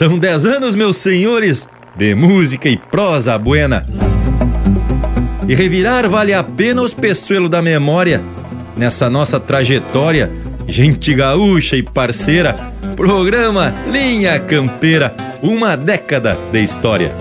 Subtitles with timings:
[0.00, 3.84] São dez anos, meus senhores, de música e prosa buena.
[5.46, 8.22] E revirar vale a pena os peçoelos da memória
[8.74, 10.32] nessa nossa trajetória,
[10.66, 17.14] gente gaúcha e parceira, programa Linha Campeira, uma década de história.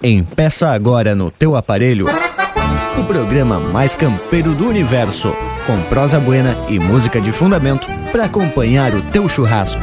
[0.00, 2.06] Empeça agora no teu aparelho
[2.96, 5.34] o programa mais campeiro do universo,
[5.66, 9.82] com prosa buena e música de fundamento para acompanhar o teu churrasco.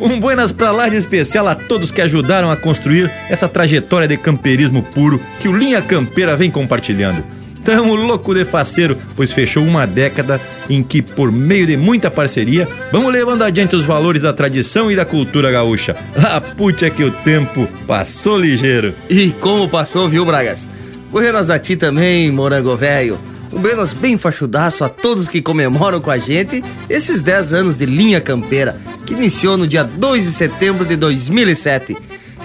[0.00, 4.16] Um buenas pra lá de especial a todos que ajudaram a construir essa trajetória de
[4.16, 7.22] camperismo puro que o Linha Campeira vem compartilhando.
[7.62, 12.66] Tamo louco de faceiro, pois fechou uma década em que, por meio de muita parceria,
[12.90, 15.94] vamos levando adiante os valores da tradição e da cultura gaúcha.
[16.16, 18.94] Lá puta que o tempo passou ligeiro.
[19.10, 20.66] E como passou, viu, Bragas?
[21.10, 23.18] Buenas a ti também, morango velho.
[23.52, 27.84] Um buenas bem fachudaço a todos que comemoram com a gente esses 10 anos de
[27.84, 31.96] Linha Campeira, que iniciou no dia 2 de setembro de 2007.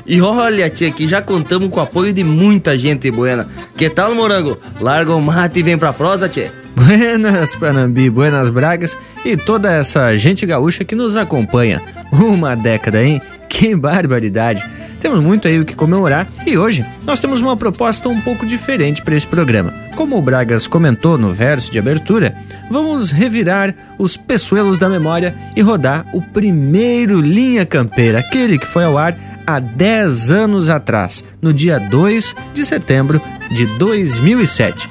[0.05, 3.47] E olha, tia, que já contamos com o apoio de muita gente buena.
[3.75, 4.57] Que tal, morango?
[4.79, 6.51] Larga o mate e vem pra prosa, tia.
[6.75, 11.81] Buenas, Panambi, buenas Bragas e toda essa gente gaúcha que nos acompanha.
[12.11, 13.21] Uma década, hein?
[13.57, 14.69] Que barbaridade!
[14.99, 19.01] Temos muito aí o que comemorar e hoje nós temos uma proposta um pouco diferente
[19.01, 19.73] para esse programa.
[19.95, 22.35] Como o Bragas comentou no verso de abertura,
[22.69, 28.83] vamos revirar os peçoelos da memória e rodar o primeiro Linha Campeira, aquele que foi
[28.83, 29.15] ao ar
[29.47, 34.89] há 10 anos atrás, no dia 2 de setembro de 2007.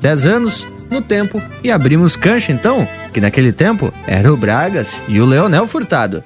[0.00, 5.20] 10 anos no tempo e abrimos cancha então, que naquele tempo era o Bragas e
[5.20, 6.22] o Leonel Furtado.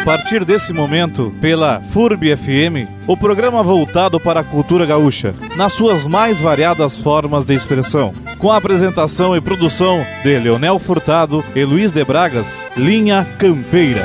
[0.00, 5.74] A partir desse momento, pela FURB FM, o programa voltado para a cultura gaúcha, nas
[5.74, 11.62] suas mais variadas formas de expressão, com a apresentação e produção de Leonel Furtado e
[11.64, 14.04] Luiz de Bragas, Linha Campeira.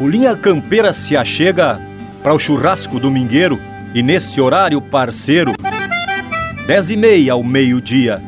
[0.00, 1.78] O Linha Campeira se achega
[2.22, 3.60] para o churrasco domingueiro
[3.94, 5.52] e nesse horário parceiro,
[6.66, 8.22] dez e meia ao meio-dia,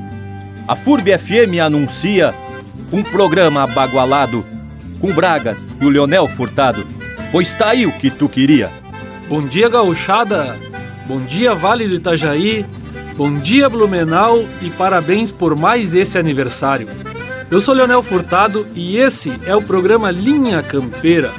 [0.68, 2.32] a FURB FM anuncia
[2.92, 4.44] um programa abagualado
[5.00, 6.86] com Bragas e o Leonel Furtado,
[7.32, 8.70] pois tá aí o que tu queria.
[9.28, 10.54] Bom dia, gauchada!
[11.06, 12.66] Bom dia, Vale do Itajaí!
[13.16, 16.86] Bom dia, Blumenau e parabéns por mais esse aniversário.
[17.50, 21.30] Eu sou Leonel Furtado e esse é o programa Linha Campeira,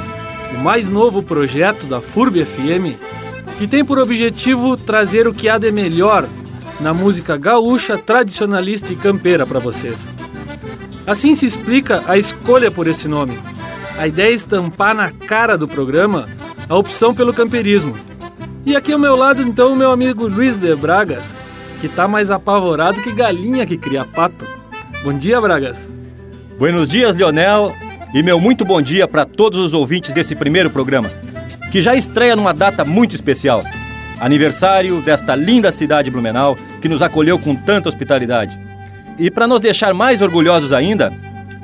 [0.56, 2.98] o mais novo projeto da FURB FM,
[3.58, 6.28] que tem por objetivo trazer o que há de melhor
[6.80, 10.14] na música gaúcha, tradicionalista e campeira para vocês.
[11.06, 13.38] Assim se explica a escolha por esse nome.
[13.98, 16.30] A ideia é estampar na cara do programa
[16.70, 17.94] a opção pelo camperismo.
[18.66, 21.38] E aqui ao meu lado, então, o meu amigo Luiz de Bragas,
[21.82, 24.46] que tá mais apavorado que galinha que cria pato.
[25.04, 25.92] Bom dia, Bragas.
[26.58, 27.76] Buenos dias, Leonel,
[28.14, 31.10] e meu muito bom dia para todos os ouvintes desse primeiro programa,
[31.72, 33.64] que já estreia numa data muito especial.
[34.22, 38.58] Aniversário desta linda cidade Blumenau que nos acolheu com tanta hospitalidade.
[39.18, 41.12] E para nos deixar mais orgulhosos ainda,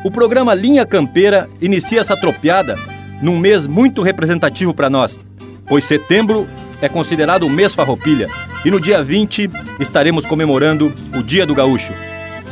[0.03, 2.77] o programa Linha Campeira inicia essa tropiada
[3.21, 5.19] num mês muito representativo para nós,
[5.67, 6.47] pois setembro
[6.81, 8.29] é considerado o mês farroupilha
[8.63, 9.49] e no dia 20
[9.79, 11.91] estaremos comemorando o Dia do Gaúcho.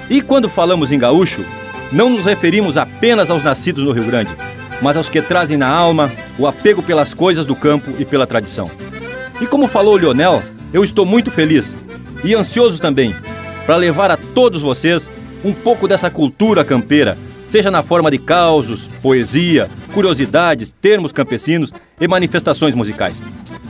[0.09, 1.45] E quando falamos em gaúcho,
[1.91, 4.31] não nos referimos apenas aos nascidos no Rio Grande,
[4.81, 8.69] mas aos que trazem na alma o apego pelas coisas do campo e pela tradição.
[9.39, 10.41] E como falou o Lionel,
[10.73, 11.75] eu estou muito feliz
[12.23, 13.15] e ansioso também
[13.67, 15.09] para levar a todos vocês
[15.43, 17.17] um pouco dessa cultura campeira,
[17.47, 23.21] seja na forma de causos, poesia, curiosidades, termos campesinos e manifestações musicais.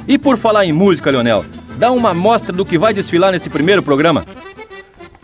[0.07, 1.43] E por falar em música, Leonel,
[1.77, 4.23] dá uma amostra do que vai desfilar nesse primeiro programa.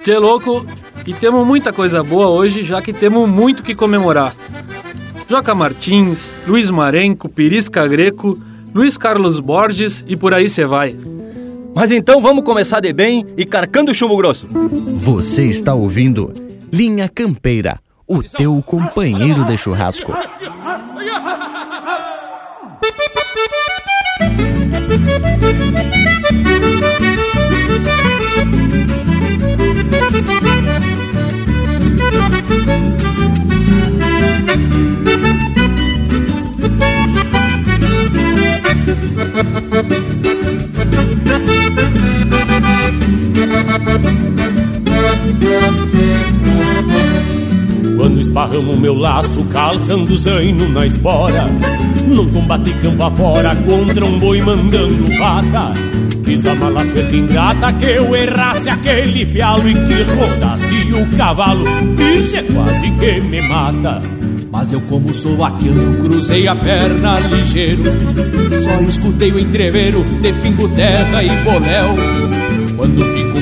[0.04, 0.66] Tchê louco,
[1.06, 4.36] e temos muita coisa boa hoje, já que temos muito que comemorar.
[5.30, 8.40] Joca Martins, Luiz Marenco, Pirisca Greco,
[8.74, 10.98] Luiz Carlos Borges e por aí você vai.
[11.76, 14.48] Mas então vamos começar de bem e carcando o chumbo grosso.
[14.94, 16.34] Você está ouvindo
[16.72, 20.14] Linha Campeira, o teu companheiro de churrasco.
[47.96, 51.50] Quando esparramo meu laço, calçando zaino na espora
[52.08, 55.74] Num combate campo afora, contra um boi mandando pata
[56.24, 61.66] Quis a mala é ingrata que eu errasse aquele pialo E que rodasse o cavalo,
[62.18, 64.02] isso é quase que me mata.
[64.52, 67.84] Mas eu como sou aquilo, cruzei a perna ligeiro
[68.62, 72.43] Só escutei o entrevero de pingo terra e boléu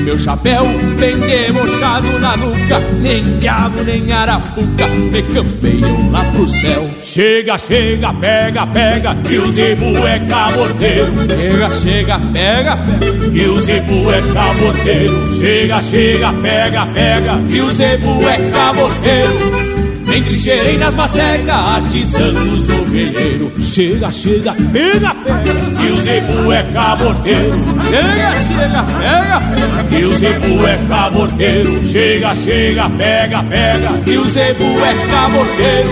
[0.02, 0.64] meu chapéu
[0.98, 6.88] bem debochado na nuca Nem diabo nem arapuca me campeiam lá pro céu.
[7.00, 13.60] Chega, chega, pega, pega, que o zebu é cabordeiro Chega, chega, pega, pega, que o
[13.60, 19.71] zebu é cabordeiro Chega, chega, pega, pega, que o zebu é cabordeiro
[20.20, 23.52] nem cheirei nas macecas, atiçando os ovelheiros.
[23.60, 27.52] Chega, chega, pega, pega, que o zebu é caborteiro.
[27.88, 31.84] Chega, chega, pega, que o zebu é caborteiro.
[31.86, 35.90] Chega, chega, pega, pega, que o zebu é caborteiro.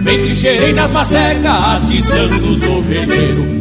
[0.00, 3.52] Nem trincheirei nas macecas, atiçando os ovelheiros.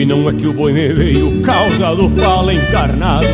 [0.00, 3.26] E não é que o boi me veio causa do pala encarnado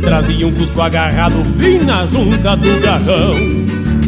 [0.00, 3.34] Trazia um cusco agarrado bem na junta do garrão.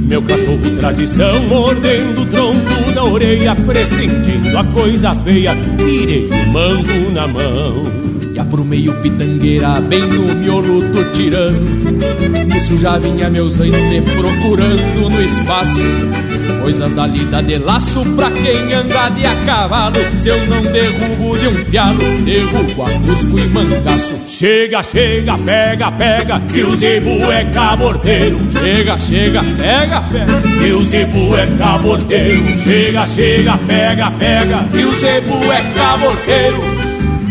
[0.01, 7.11] Meu cachorro tradição mordendo o tronco da orelha Pressentindo a coisa feia, tirei o mango
[7.13, 7.85] na mão.
[8.33, 11.61] Já pro meio pitangueira, bem no miolo do tirano
[12.47, 15.83] Nisso já vinha meu zaino me procurando no espaço
[16.61, 19.97] Coisas da lida de laço pra quem anda de a cavalo.
[20.19, 25.93] Se eu não derrubo de um pialo, derrubo a cusco e mangaço Chega, chega, pega,
[25.93, 32.59] pega, que o zebu é cabordeiro Chega, chega, pega, pega, que o zebu é cabordeiro
[32.59, 36.82] Chega, chega, pega, pega, que o zebu é cabordeiro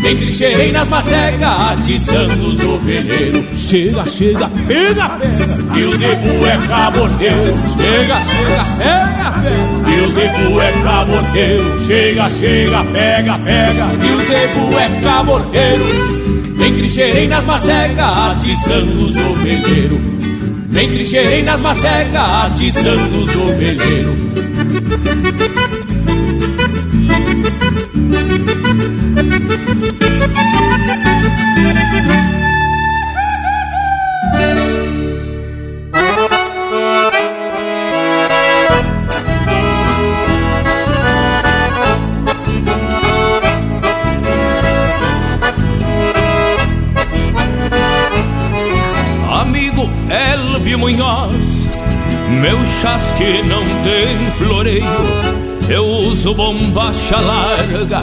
[0.04, 3.44] entre cheirei nas macecas, atiçando os ovelheiros.
[3.54, 7.54] Chega, chega, pega, pega Que o zebu é cabordeiro.
[7.76, 11.80] Chega, chega, pega, pega Que o zebu é cabordeiro.
[11.80, 15.84] Chega, chega, pega, pega Que o zebu é cabordeiro.
[16.66, 20.00] Entre cheirei nas macecas, atiçando os ovelheiros.
[20.70, 24.22] Nem cheirei nas macecas, atiçando os ovelheiros
[53.22, 54.84] chasque não tem floreio.
[55.68, 58.00] Eu uso bombacha larga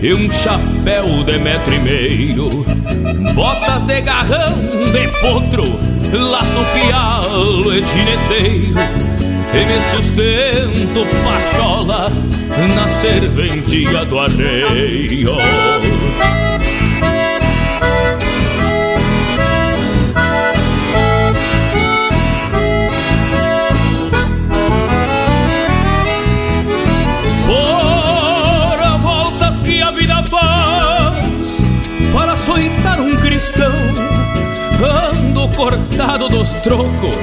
[0.00, 2.48] e um chapéu de metro e meio.
[3.34, 4.54] Botas de garrão
[4.92, 5.64] de potro,
[6.12, 8.74] laço pialo e gineteiro.
[9.54, 12.10] E me sustento pachola
[12.74, 15.36] na serventia do arreio.
[35.56, 37.16] Cortado dos trocos,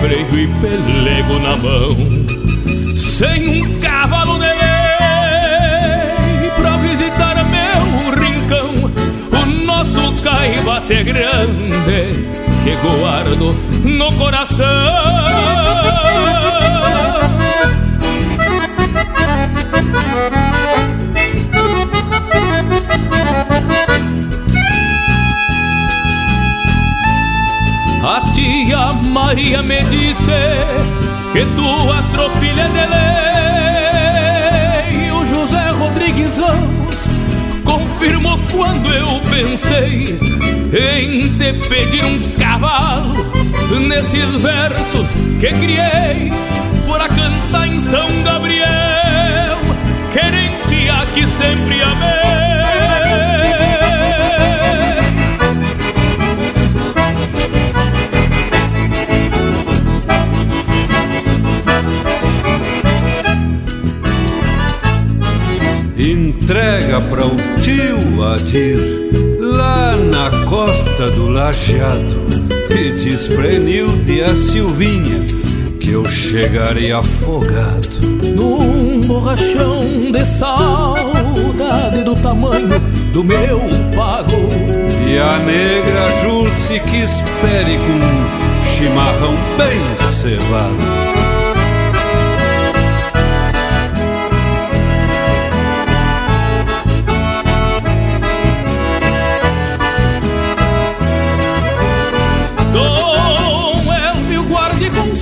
[0.00, 1.94] freio e pelego na mão,
[2.96, 4.60] sem um cavalo de lei
[6.56, 8.90] pra visitar meu rincão,
[9.30, 12.30] o nosso caibate grande
[12.64, 15.19] que guardo no coração.
[28.10, 30.32] A tia Maria me disse
[31.32, 32.84] que tua tropilha de
[34.96, 35.12] lei.
[35.12, 37.08] O José Rodrigues Ramos
[37.64, 40.18] confirmou quando eu pensei
[40.72, 43.14] em te pedir um cavalo
[43.78, 45.06] nesses versos
[45.38, 46.32] que criei
[46.88, 49.56] por a cantar em São Gabriel,
[50.12, 52.39] querência que sempre amei.
[66.50, 68.76] Entrega para o tio Adir,
[69.38, 72.16] lá na costa do Lajeado.
[72.68, 75.24] E diz pra Enilde e a Silvinha
[75.78, 78.00] que eu chegarei afogado
[78.34, 79.80] num borrachão
[80.10, 82.80] de saudade do tamanho
[83.12, 83.60] do meu
[83.94, 84.34] pago.
[85.08, 91.09] E a negra Jurce que espere com chimarrão bem cevado.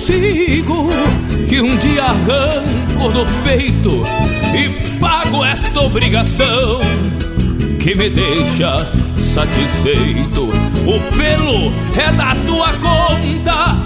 [0.08, 0.88] Consigo
[1.46, 4.02] que um dia arranco do peito
[4.56, 6.80] e pago esta obrigação
[7.78, 10.48] que me deixa satisfeito.
[10.86, 13.76] O pelo é da tua conta,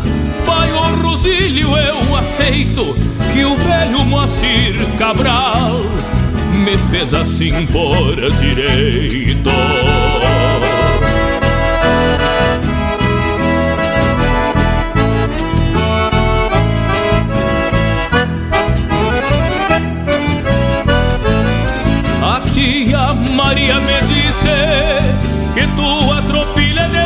[0.46, 2.94] pai o Rosilho eu aceito
[3.32, 5.80] que o velho Moacir Cabral
[6.64, 9.50] me fez assim por direito.
[23.32, 24.54] Maria me disse
[25.54, 27.04] que tua tropilha de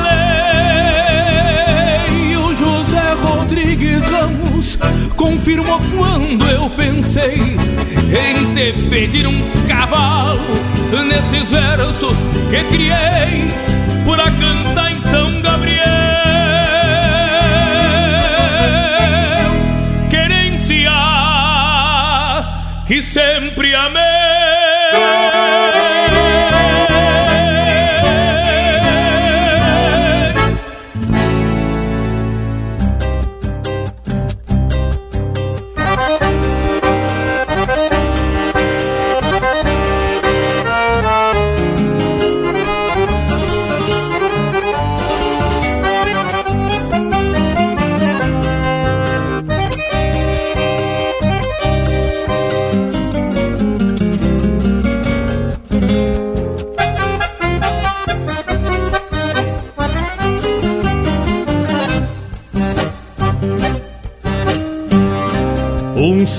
[2.21, 2.37] lei.
[2.37, 4.79] O José Rodrigues Ramos
[5.17, 7.57] confirmou quando eu pensei
[8.13, 10.43] em te pedir um cavalo
[11.09, 12.17] nesses versos
[12.51, 13.49] que criei
[14.05, 15.87] por a cantar em São Gabriel.
[22.87, 24.36] Que sempre amei.
[25.47, 25.86] better.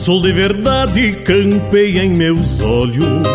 [0.08, 3.28] Sol de verdade campeia em meus olhos.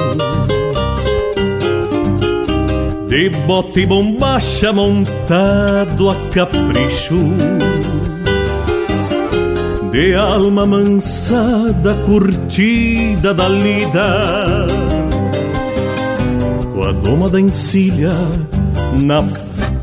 [3.10, 7.18] De bota e bombacha montado a capricho.
[9.90, 14.66] De alma mansada, curtida da lida.
[16.72, 18.14] Com a doma da encilha
[18.98, 19.22] na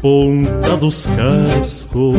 [0.02, 2.16] ponta dos cascos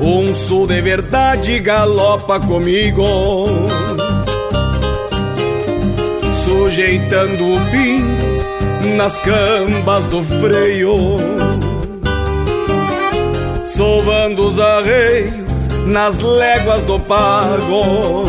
[0.00, 3.04] um sul de verdade galopa comigo,
[6.44, 11.16] sujeitando o pin nas cambas do freio,
[13.64, 18.24] sovando os arreios nas léguas do pago,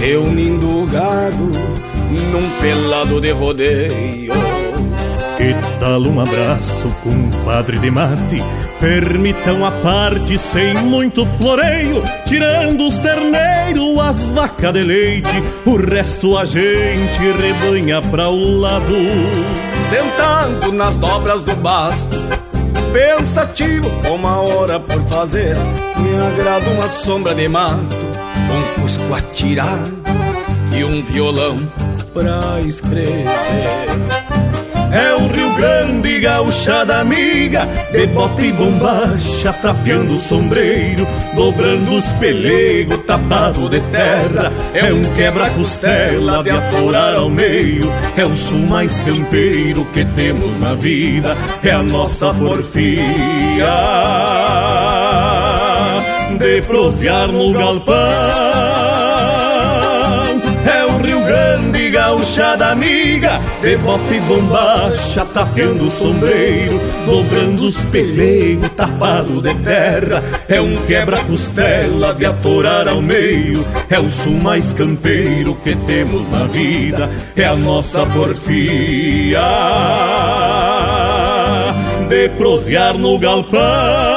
[0.00, 1.50] reunindo o gado
[2.30, 4.32] num pelado de rodeio.
[5.36, 8.42] Que tal um abraço, compadre de mate?
[8.82, 16.36] Permitam a parte sem muito floreio, tirando os terneiros, as vacas de leite, o resto
[16.36, 18.92] a gente rebanha pra o lado.
[19.88, 22.16] Sentando nas dobras do basto,
[22.92, 25.56] pensativo, uma hora por fazer,
[25.96, 29.92] me agrada uma sombra de mato, um cusco atirado
[30.76, 31.56] e um violão
[32.12, 33.26] pra escrever.
[34.92, 43.00] É o Grande, gauchada amiga De bota e bombacha, trapeando o sombreiro Dobrando os pelegos,
[43.06, 44.52] tapado de terra.
[44.74, 50.74] É um quebra-costela de atorar ao meio É o sul mais campeiro que temos na
[50.74, 53.02] vida É a nossa porfia.
[56.38, 59.11] De prosear no galpão
[61.72, 63.40] grande gauchada amiga.
[63.62, 70.22] De bota e bombacha, tapeando o sombreiro Dobrando os pelegos, tapado de terra.
[70.48, 73.64] É um quebra-costela de atorar ao meio.
[73.90, 77.08] É o sul mais campeiro que temos na vida.
[77.34, 79.40] É a nossa porfia.
[82.08, 84.11] De prosear no galpão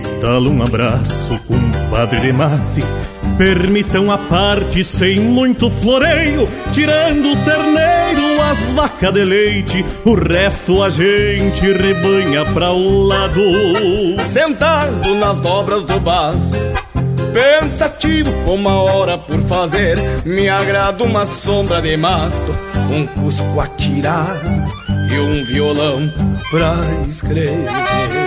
[0.00, 2.80] Tal um abraço, compadre de mate.
[3.36, 10.82] Permitam a parte sem muito floreio, tirando os terneiros, as vacas de leite, o resto
[10.82, 13.42] a gente rebanha pra o lado.
[14.24, 16.52] Sentado nas dobras do baço,
[17.32, 22.56] pensativo com a hora por fazer, me agrada uma sombra de mato,
[22.90, 24.40] um cusco a tirar
[25.10, 25.98] e um violão
[26.50, 28.23] pra escrever.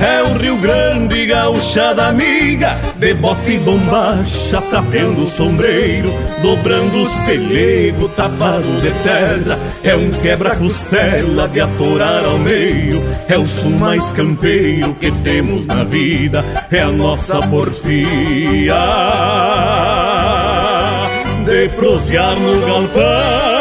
[0.00, 7.14] É o Rio Grande, gauchada amiga, de bote e bombacha, trapeando o sombreiro, dobrando os
[7.18, 9.58] pelegos, tapado de terra.
[9.84, 15.84] É um quebra-costela de atorar ao meio, é o sul mais campeiro que temos na
[15.84, 18.74] vida, é a nossa porfia
[21.44, 23.59] de prosear no galpão.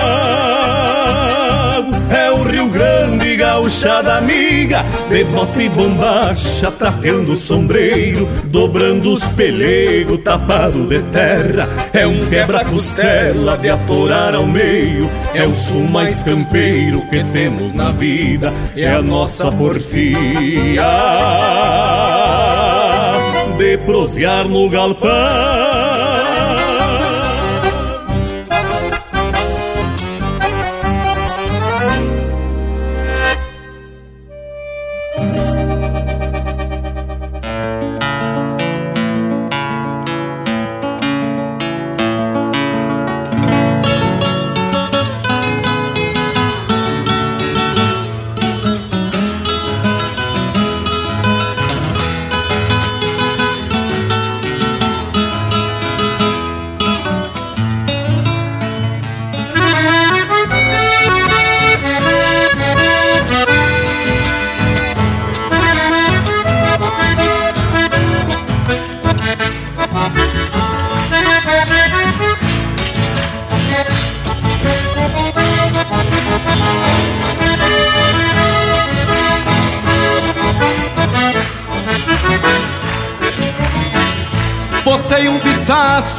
[3.60, 11.68] Gauchada amiga, de bota e bombacha, trapeando o sombreiro, dobrando os pelegos, tapado de terra.
[11.92, 17.92] É um quebra-costela de atorar ao meio, é o sul mais campeiro que temos na
[17.92, 20.88] vida, é a nossa porfia
[23.58, 25.69] de prosear no galpão.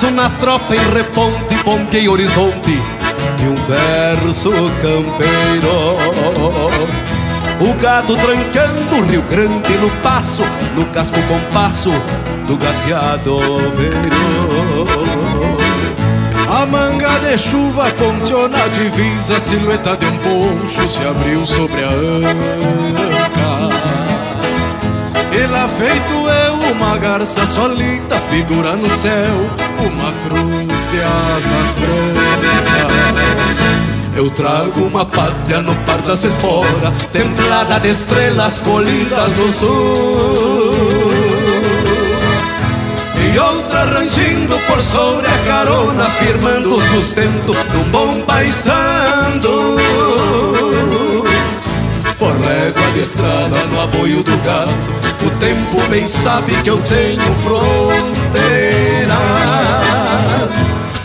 [0.01, 2.73] Vistaço na tropa em reponte, ponguei horizonte
[3.43, 5.97] e um verso campeiro.
[7.61, 10.43] O gado trancando o Rio Grande no passo,
[10.75, 11.91] no casco compasso
[12.47, 13.39] do gateado
[13.77, 14.87] veiro.
[16.49, 21.85] A manga de chuva ponteou na divisa, a silhueta de um poncho se abriu sobre
[21.85, 23.10] a anca.
[25.61, 29.37] E lá feito eu, uma garça solita, figura no céu,
[29.79, 33.59] uma cruz de asas brancas.
[34.17, 40.73] Eu trago uma pátria no par das esporas, templada de estrelas colhidas no sul.
[43.23, 49.77] E outra rangindo por sobre a carona, firmando o sustento num bom paisando.
[52.21, 54.75] Por légua de estrada no aboio do gado,
[55.27, 58.45] o tempo bem sabe que eu tenho fronteiras.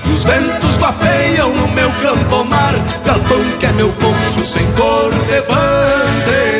[0.05, 2.73] E os ventos guapeiam no meu campo mar,
[3.05, 6.54] galpão que é meu poncho sem cor de bandeira.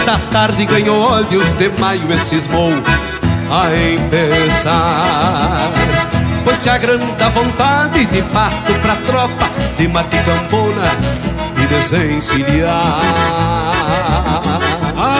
[0.00, 2.72] Da tarde ganhou olhos de maio e cismou
[3.50, 5.72] a empezar.
[6.44, 10.90] Pois se agranda a vontade de pasto pra tropa de maticambona
[11.62, 13.00] e desencilhar.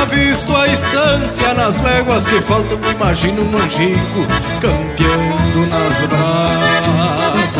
[0.02, 4.26] Avisto a estância nas léguas que faltam, imagino um angico
[4.60, 7.54] campeando nas brasas.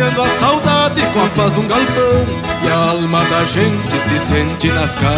[0.00, 2.26] Folheando a saudade com a paz de um galpão
[2.64, 5.10] E a alma da gente se sente nas casas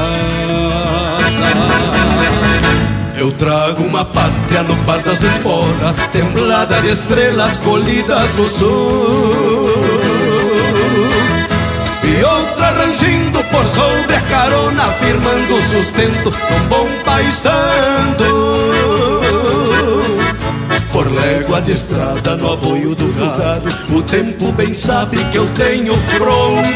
[3.17, 9.73] Eu trago uma pátria no par das esporas, temblada de estrelas colhidas no sul.
[12.03, 18.52] E outra rangindo por sobre a carona, firmando o sustento num bom paisando.
[20.93, 25.97] Por légua de estrada no apoio do gado, o tempo bem sabe que eu tenho
[25.97, 26.69] fronteiras.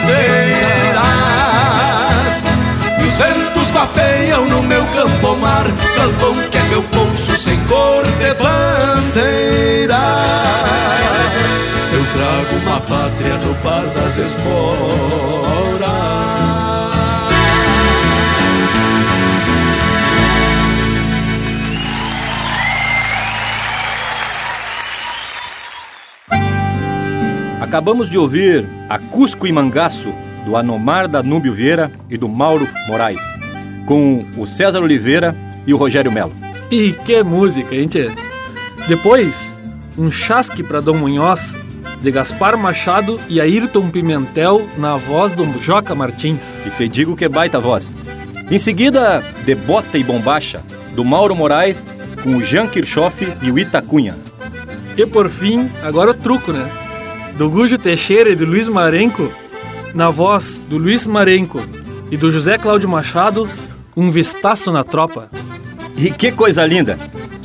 [2.98, 8.05] E os ventos guapeiam no meu campo mar, galpão que é meu poncho sem cor
[8.05, 9.66] de bandeira.
[12.66, 16.26] uma pátria no par das esporas.
[27.66, 33.20] Acabamos de ouvir a Cusco e Mangaço, do Anomar Danúbio Vieira e do Mauro Moraes,
[33.85, 35.35] com o César Oliveira
[35.66, 36.33] e o Rogério Melo.
[36.70, 38.09] E que música, hein, tchê?
[38.87, 39.52] Depois,
[39.98, 41.57] um chasque para Dom Munhoz,
[42.00, 46.44] de Gaspar Machado e Ayrton Pimentel na voz do Joca Martins.
[46.64, 47.90] E te digo que baita voz.
[48.48, 50.62] Em seguida, De Bota e Bombacha,
[50.94, 51.85] do Mauro Moraes,
[52.22, 54.16] com o Jean Kirchhoff e o Itacunha.
[54.96, 56.86] E por fim, agora o truco, né?
[57.37, 59.31] Do Gujo Teixeira e do Luiz Marenco,
[59.94, 61.61] na voz do Luiz Marenco
[62.11, 63.46] e do José Cláudio Machado,
[63.94, 65.31] um vistaço na tropa.
[65.99, 66.99] E que coisa linda!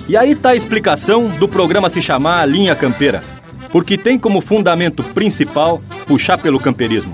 [0.08, 3.22] E aí tá a explicação do programa se chamar Linha Campeira,
[3.70, 7.14] porque tem como fundamento principal puxar pelo camperismo.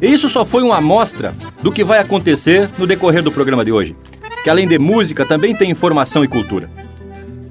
[0.00, 3.72] E isso só foi uma amostra do que vai acontecer no decorrer do programa de
[3.72, 3.94] hoje,
[4.42, 6.70] que além de música também tem informação e cultura.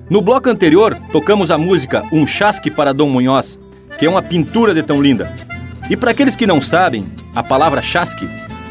[0.09, 3.59] No bloco anterior, tocamos a música Um Chasque para Dom Munhoz,
[3.97, 5.31] que é uma pintura de tão linda.
[5.89, 8.27] E para aqueles que não sabem, a palavra chasque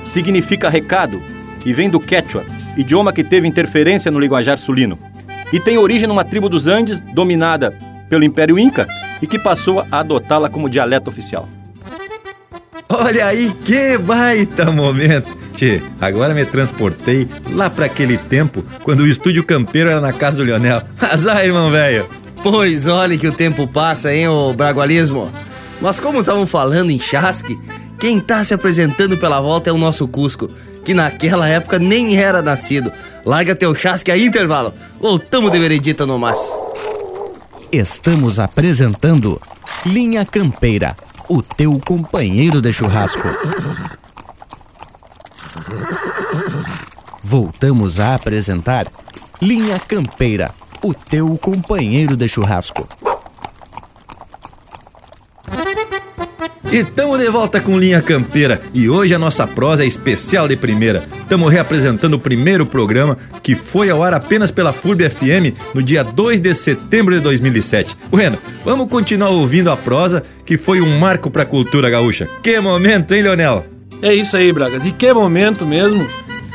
[0.07, 1.23] significa recado
[1.65, 2.45] e vem do quechua,
[2.77, 4.99] idioma que teve interferência no linguajar sulino.
[5.53, 7.73] E tem origem numa tribo dos Andes dominada
[8.09, 8.87] pelo Império Inca
[9.21, 11.49] e que passou a adotá-la como dialeto oficial.
[12.89, 15.35] Olha aí que baita momento!
[15.55, 20.39] Tchê, agora me transportei lá para aquele tempo quando o estúdio campeiro era na casa
[20.39, 20.83] do Leonel.
[21.01, 22.07] Azar, irmão velho!
[22.43, 25.31] Pois olha que o tempo passa, hein, ô Bragualismo?
[25.81, 27.59] Mas como estavam falando em chasque,
[27.99, 30.51] quem tá se apresentando pela volta é o nosso Cusco,
[30.85, 32.93] que naquela época nem era nascido.
[33.25, 34.75] Larga teu chasque aí, intervalo.
[35.01, 36.41] Voltamos de veredita no mas.
[37.71, 39.41] Estamos apresentando
[39.87, 40.97] Linha Campeira,
[41.29, 43.29] o teu companheiro de churrasco.
[47.23, 48.87] Voltamos a apresentar
[49.41, 50.51] Linha Campeira,
[50.83, 52.89] o teu companheiro de churrasco.
[56.73, 60.57] E estamos de volta com Linha Campeira e hoje a nossa prosa é especial de
[60.57, 61.05] primeira.
[61.21, 66.03] Estamos reapresentando o primeiro programa que foi ao ar apenas pela FURB FM no dia
[66.03, 67.95] 2 de setembro de 2007.
[68.11, 72.27] Bueno, vamos continuar ouvindo a prosa que foi um marco para a cultura gaúcha.
[72.43, 73.67] Que momento, hein, Leonel?
[74.01, 74.87] É isso aí, Bragas.
[74.87, 76.07] E que momento mesmo.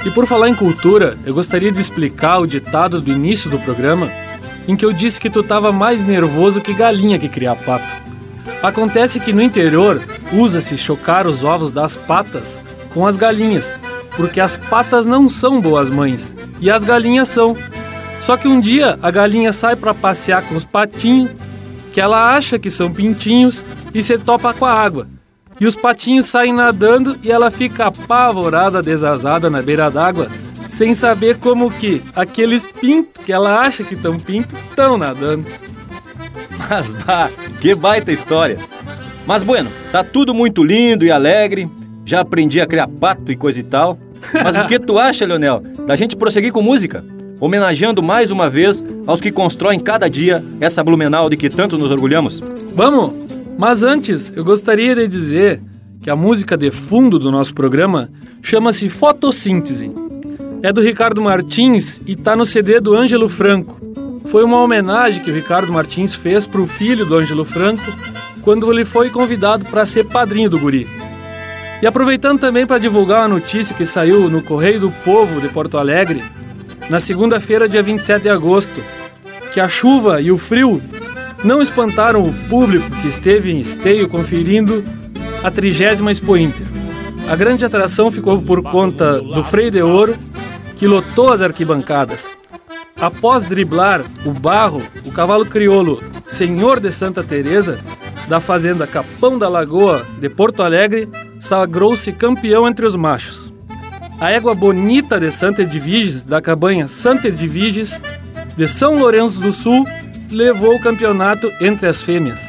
[0.05, 4.09] E por falar em cultura, eu gostaria de explicar o ditado do início do programa
[4.67, 7.85] em que eu disse que tu tava mais nervoso que galinha que cria pato.
[8.61, 10.01] Acontece que no interior
[10.33, 12.59] usa-se chocar os ovos das patas
[12.93, 13.79] com as galinhas,
[14.15, 17.55] porque as patas não são boas mães e as galinhas são.
[18.21, 21.31] Só que um dia a galinha sai para passear com os patinhos,
[21.93, 25.07] que ela acha que são pintinhos, e se topa com a água.
[25.59, 30.27] E os patinhos saem nadando e ela fica apavorada, desazada na beira d'água,
[30.69, 35.45] sem saber como que aqueles pintos que ela acha que estão pintos estão nadando.
[36.69, 38.57] Mas bah, que baita história.
[39.25, 41.69] Mas bueno, tá tudo muito lindo e alegre.
[42.05, 43.97] Já aprendi a criar pato e coisa e tal.
[44.33, 47.03] Mas o que tu acha, Leonel, da gente prosseguir com música?
[47.39, 51.91] Homenageando mais uma vez aos que constroem cada dia essa Blumenau de que tanto nos
[51.91, 52.41] orgulhamos?
[52.73, 53.26] Vamos!
[53.57, 55.59] Mas antes, eu gostaria de dizer
[56.01, 59.91] que a música de fundo do nosso programa chama-se Fotossíntese.
[60.61, 63.75] É do Ricardo Martins e tá no CD do Ângelo Franco.
[64.25, 67.83] Foi uma homenagem que o Ricardo Martins fez para o filho do Ângelo Franco
[68.43, 70.87] quando ele foi convidado para ser padrinho do guri.
[71.81, 75.77] E aproveitando também para divulgar uma notícia que saiu no Correio do Povo de Porto
[75.77, 76.23] Alegre,
[76.89, 78.81] na segunda-feira, dia 27 de agosto,
[79.53, 80.81] que a chuva e o frio
[81.43, 84.83] não espantaram o público que esteve em esteio conferindo
[85.43, 86.65] a trigésima Expo Inter.
[87.29, 90.15] A grande atração ficou por conta do Freio de Ouro,
[90.77, 92.37] que lotou as arquibancadas.
[92.99, 97.79] Após driblar o barro, o cavalo crioulo Senhor de Santa Teresa,
[98.27, 101.07] da fazenda Capão da Lagoa de Porto Alegre,
[101.39, 103.53] sagrou-se campeão entre os machos.
[104.19, 108.01] A égua bonita de Santa Edviges, da cabanha Santa Edviges,
[108.55, 109.85] de São Lourenço do Sul,
[110.29, 112.39] levou o campeonato entre as fêmeas.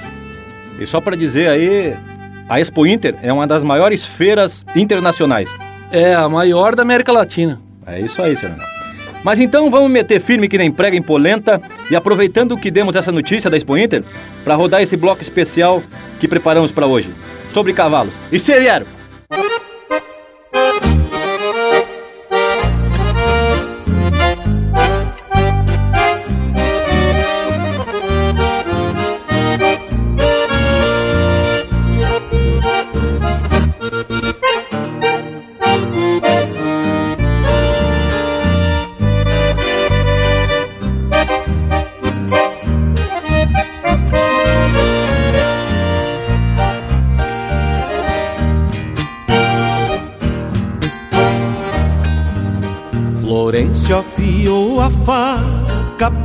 [0.78, 1.94] E só para dizer aí,
[2.48, 5.50] a Expo Inter é uma das maiores feiras internacionais.
[5.90, 7.60] É a maior da América Latina.
[7.86, 8.56] É isso aí, senhor.
[9.24, 11.60] Mas então vamos meter firme que nem prega em polenta
[11.90, 14.04] e aproveitando que demos essa notícia da Expo Inter,
[14.44, 15.82] para rodar esse bloco especial
[16.20, 17.10] que preparamos para hoje,
[17.52, 18.14] sobre cavalos.
[18.30, 18.97] E se vieram!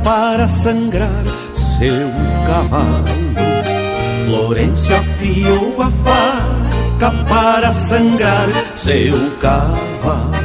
[0.04, 2.10] Para sangrar seu
[2.46, 3.04] cavalo.
[4.26, 10.44] Florencio afiou a faca para sangrar seu cavalo.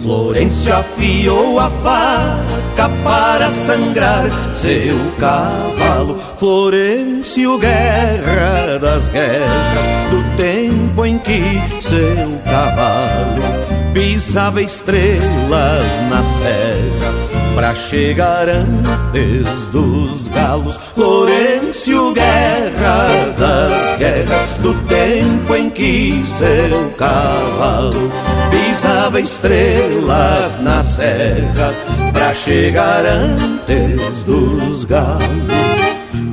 [0.00, 6.16] Florencio afiou a faca para sangrar seu cavalo.
[6.38, 11.42] Florencio, guerra das guerras, do tempo em que
[11.82, 17.23] seu cavalo pisava estrelas na serra
[17.54, 20.76] pra chegar antes dos galos.
[20.94, 28.10] Florencio, guerra das guerras, do tempo em que seu cavalo
[28.50, 31.74] pisava estrelas na serra
[32.12, 35.24] pra chegar antes dos galos.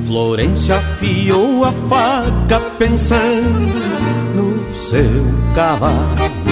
[0.06, 3.82] Florencio afiou a faca pensando
[4.34, 6.42] no seu cavalo.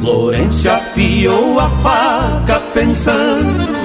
[0.00, 3.79] Florencio afiou a faca pensando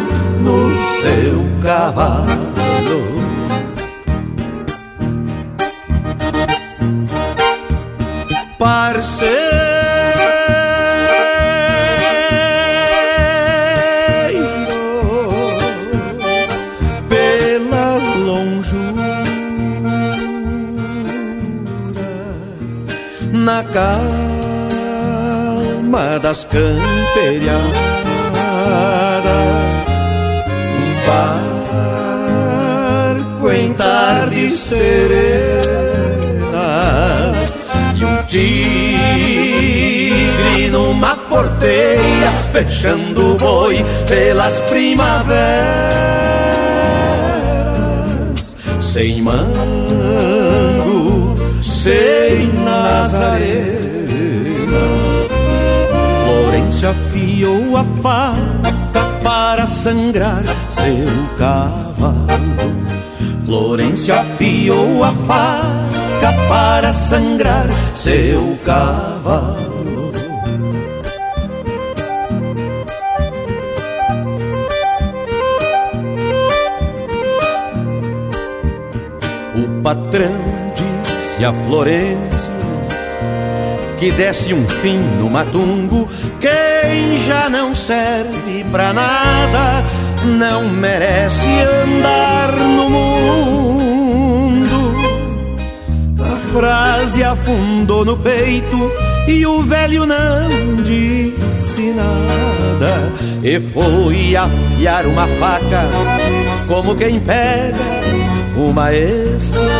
[0.45, 0.59] no
[1.01, 3.01] seu cavalo.
[8.59, 9.55] Parceiro,
[17.09, 18.85] pelas lonjuras,
[23.33, 24.05] na calma
[26.19, 28.14] das camperiadas, um
[31.05, 32.71] barco
[33.51, 34.95] em tardes serenas.
[37.95, 38.49] E um tigre
[40.69, 46.05] numa porteira fechando o boi pelas primaveras.
[48.79, 49.75] Sem mango
[51.61, 53.75] sem nazarenas
[56.23, 60.43] Florencio afiou a faca para sangrar
[60.85, 62.85] seu cavalo
[63.43, 70.11] Florencio afiou a faca para sangrar seu cavalo.
[79.55, 80.31] O patrão
[80.75, 82.55] disse a Florencio
[83.97, 86.07] que desse um fim no matungo.
[86.39, 89.83] Quem já não serve pra nada
[90.25, 91.47] não merece
[91.83, 94.25] andar no mundo.
[96.19, 98.91] A frase afundou no peito
[99.27, 103.13] e o velho não disse nada.
[103.43, 105.87] E foi afiar uma faca
[106.67, 107.83] como quem pega
[108.57, 109.75] uma estrada.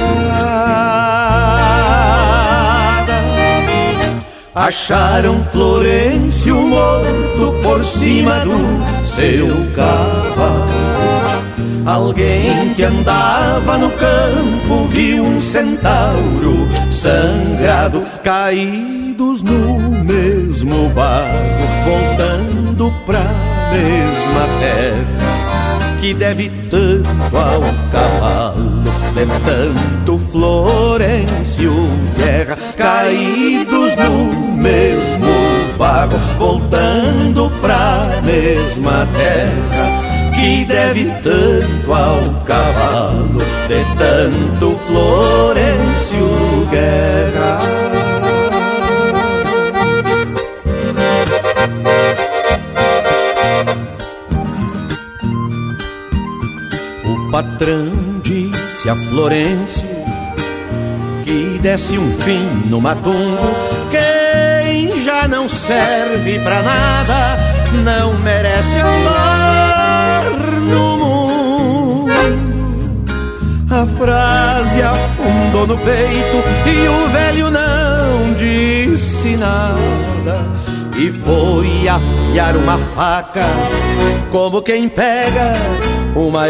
[4.54, 10.25] Acharam Florencio morto por cima do seu cavalo.
[11.86, 23.20] Alguém que andava no campo viu um centauro sangrado, caídos no mesmo barro, voltando pra
[23.72, 25.36] mesma terra
[26.02, 31.72] que deve tanto ao cavalo, de tanto Florencio
[32.18, 40.05] Guerra, caídos no mesmo barro, voltando pra mesma terra
[40.46, 47.60] que deve tanto ao cavalo, de tanto Florencio Guerra.
[57.04, 57.90] O patrão
[58.22, 60.06] disse a Florencio
[61.24, 63.56] que desse um fim no matungo.
[63.90, 67.45] Quem já não serve pra nada
[67.84, 70.32] não merece andar
[70.70, 72.12] no mundo.
[73.70, 80.56] A frase afundou no peito e o velho não disse nada.
[80.98, 83.46] E foi afiar uma faca
[84.32, 85.54] como quem pega
[86.16, 86.46] uma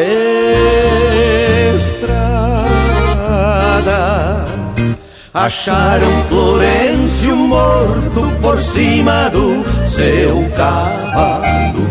[1.76, 2.36] estrada.
[5.34, 11.86] Acharam Florencio morto por cima do seu cavalo.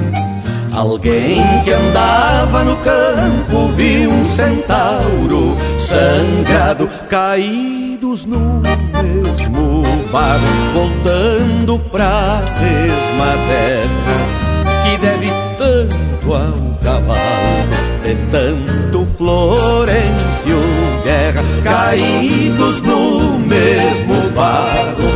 [0.72, 12.42] Alguém que andava no campo viu um centauro sangrado, caídos no mesmo barro, voltando pra
[12.60, 14.44] mesma terra
[14.82, 17.68] que deve tanto ao cavalo,
[18.02, 20.60] de tanto Florencio
[21.04, 25.13] Guerra, caídos no mesmo barro,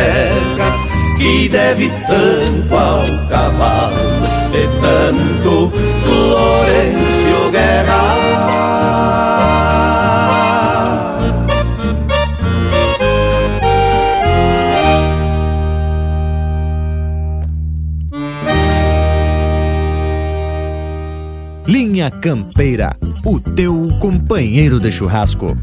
[0.00, 0.72] terra
[1.18, 5.70] que deve tanto ao cavalo e tanto
[6.04, 8.00] Florencio Guerra.
[21.66, 25.56] Linha Campeira, o teu companheiro de churrasco.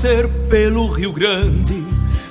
[0.00, 1.84] Ser pelo Rio Grande,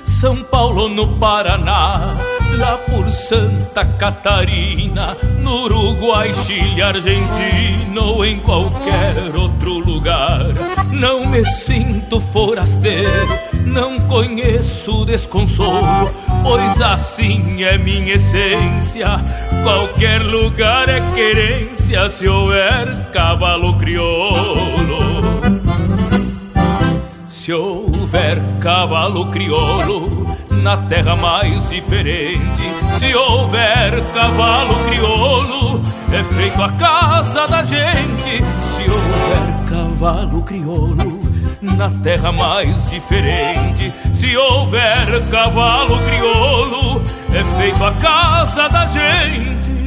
[0.04, 2.16] São Paulo no Paraná,
[2.58, 10.46] lá por Santa Catarina, no Uruguai, Chile, Argentina ou em qualquer outro lugar.
[10.90, 16.10] Não me sinto forasteiro, não conheço desconsolo,
[16.42, 19.24] pois assim é minha essência.
[19.62, 24.99] Qualquer lugar é querência se houver cavalo crioulo.
[27.40, 32.62] Se houver cavalo crioulo na terra mais diferente,
[32.98, 38.44] se houver cavalo crioulo, é feito a casa da gente.
[38.60, 41.22] Se houver cavalo crioulo
[41.62, 49.79] na terra mais diferente, se houver cavalo crioulo, é feito a casa da gente.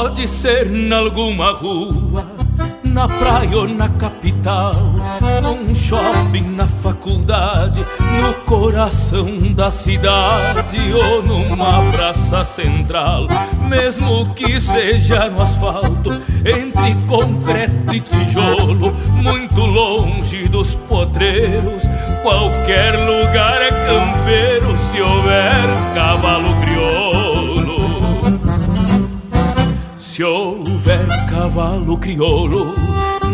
[0.00, 2.24] Pode ser nalguma rua,
[2.84, 4.72] na praia ou na capital,
[5.42, 13.26] num shopping, na faculdade, no coração da cidade ou numa praça central,
[13.68, 16.12] mesmo que seja no asfalto,
[16.46, 21.82] entre concreto e tijolo, muito longe dos potreiros,
[22.22, 26.97] qualquer lugar é campeiro se houver cavalo crioulo.
[31.48, 32.74] Cavalo crioulo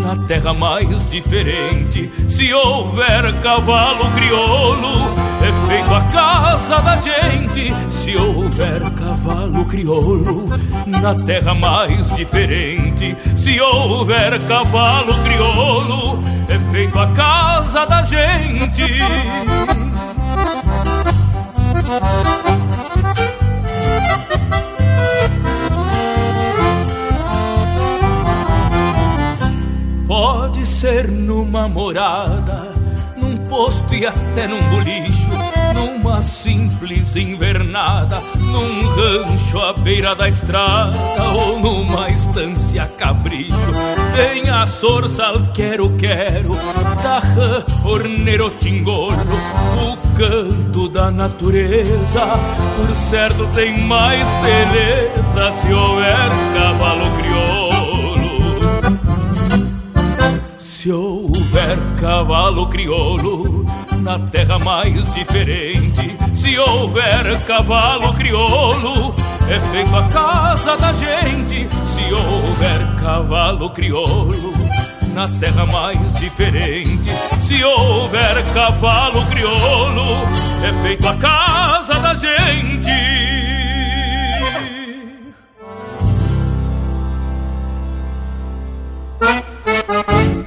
[0.05, 7.75] na terra mais diferente, se houver cavalo crioulo, é feito a casa da gente.
[7.91, 10.49] Se houver cavalo crioulo
[10.87, 18.85] na terra mais diferente, se houver cavalo crioulo, é feito a casa da gente.
[30.15, 32.69] Pode ser numa morada,
[33.17, 35.29] num posto e até num bolicho,
[35.75, 40.97] numa simples invernada, num rancho à beira da estrada
[41.35, 43.57] ou numa estância capricho.
[44.15, 46.53] Tem a sorsal quero quero,
[47.03, 52.25] tarrã, orneiro tingolo, o canto da natureza.
[52.77, 57.64] Por certo tem mais beleza se houver cavalo crioulo.
[60.85, 63.65] Se houver cavalo crioulo
[64.03, 69.15] na terra mais diferente, se houver cavalo crioulo,
[69.49, 71.67] é feito a casa da gente.
[71.87, 74.53] Se houver cavalo crioulo
[75.15, 77.09] na terra mais diferente,
[77.41, 80.19] se houver cavalo crioulo,
[80.63, 82.91] é feito a casa da gente.
[89.89, 90.44] Num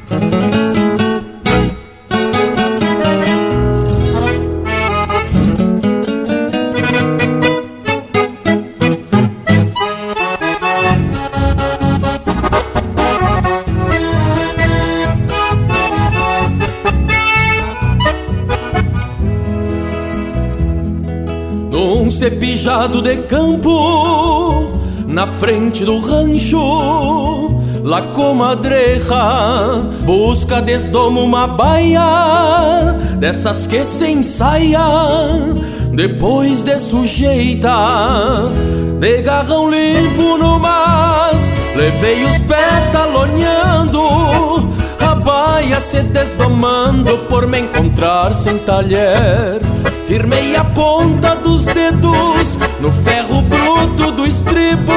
[22.28, 33.82] cepijado de campo, na frente do rancho, La comadreja busca desdomo uma baia dessas que
[33.86, 34.82] se ensaia
[35.94, 38.44] depois de sujeita
[39.00, 41.38] de garrão limpo no mas
[41.78, 44.02] levei os pés talonhando
[45.00, 49.62] a baia se desdomando por me encontrar sem talher
[50.08, 54.94] Firmei a ponta dos dedos no ferro bruto do estribo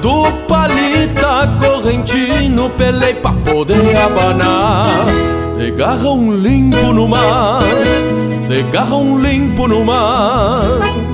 [0.00, 5.04] do palita correntino, pelei pra poder abanar.
[5.58, 7.64] De garrão limpo no mas,
[8.48, 11.07] de garrão limpo no mas.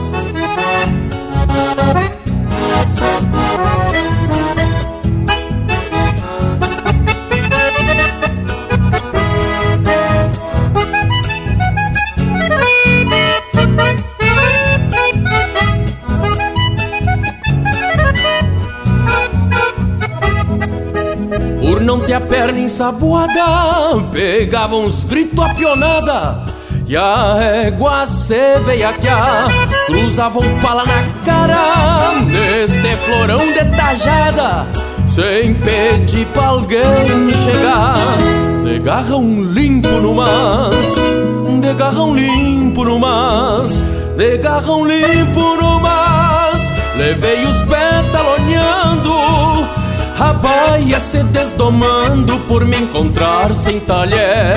[22.65, 26.43] Ensaboada pegava uns gritos a pionada
[26.87, 27.37] e a
[27.67, 29.49] égua se veiaquear
[29.87, 34.67] cruzava o pala na cara neste florão de tajada
[35.07, 37.97] sem pedir pra alguém chegar.
[38.65, 40.95] De garrão limpo no mas
[41.61, 43.83] de garrão limpo no mas
[44.17, 46.62] de garrão limpo no mas.
[46.97, 47.62] Levei os
[48.12, 48.34] talonhando
[50.19, 54.57] a baia se desdomando por me encontrar sem talher.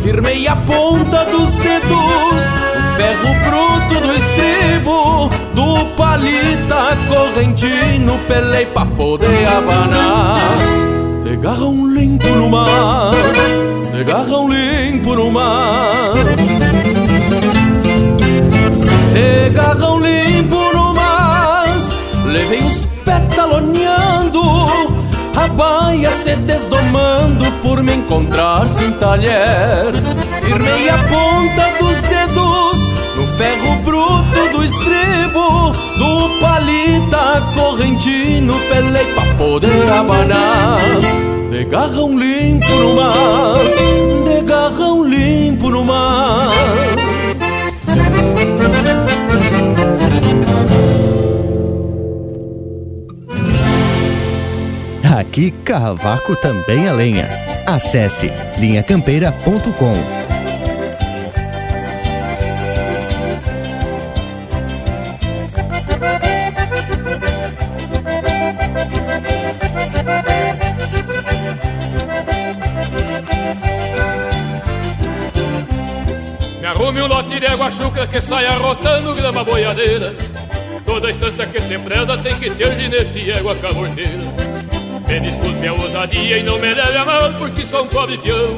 [0.00, 8.86] Firmei a ponta dos dedos, o ferro bruto do estribo, do palita correntino, pelei pra
[8.86, 10.38] poder abanar.
[11.24, 13.10] De garrão limpo no mar,
[13.92, 16.14] de garrão limpo no mar.
[19.12, 21.66] De garrão limpo no mar,
[22.26, 22.85] levei os
[25.56, 29.92] baia se desdomando por me encontrar sem talher.
[30.42, 32.78] Firmei a ponta dos dedos
[33.16, 40.78] no ferro bruto do estribo, do palita correntino, pelei pra poder abanar.
[41.50, 43.58] De garrão limpo no mar,
[44.24, 46.50] de garrão limpo no mar.
[55.36, 57.28] Aqui Cavaco também é lenha.
[57.66, 59.92] Acesse linhacampeira.com.
[76.58, 80.14] Me arrume um lote de água chucra que saia rotando grama boiadeira.
[80.86, 84.45] Toda estância que se preza tem que ter ginete e égua caborteira.
[85.26, 88.56] Desculpe a ousadia e não me leve a mal porque sou um pobre peão.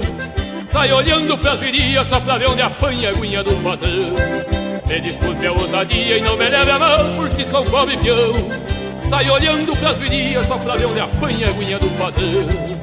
[0.68, 4.12] Sai olhando pras virias só pra ver onde apanha a aguinha do patrão.
[4.86, 8.34] Me desculpe a ousadia e não me leve a mal porque sou um pobre peão.
[9.08, 12.77] Sai olhando pras virias só pra ver onde apanha a aguinha do patrão.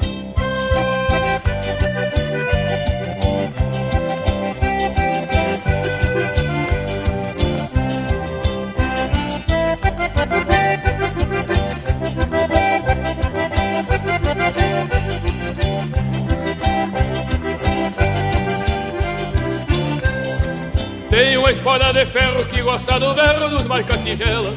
[21.94, 24.54] De ferro que gosta do berro dos marca-tigela.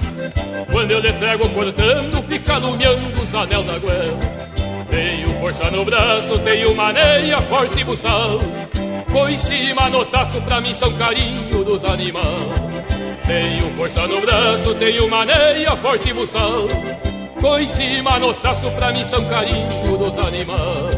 [0.72, 4.18] Quando eu lhe pego cortando, fica alumiando os anel da goela
[4.91, 8.41] Tenho força no braço, tenho maneia forte e buçal.
[9.12, 12.43] Com em cima no taço, pra mim são carinho dos animais
[13.24, 16.66] Tenho força no braço, tenho maneia forte e buçal.
[17.41, 20.97] Com em cima no taço, pra mim são carinho dos animais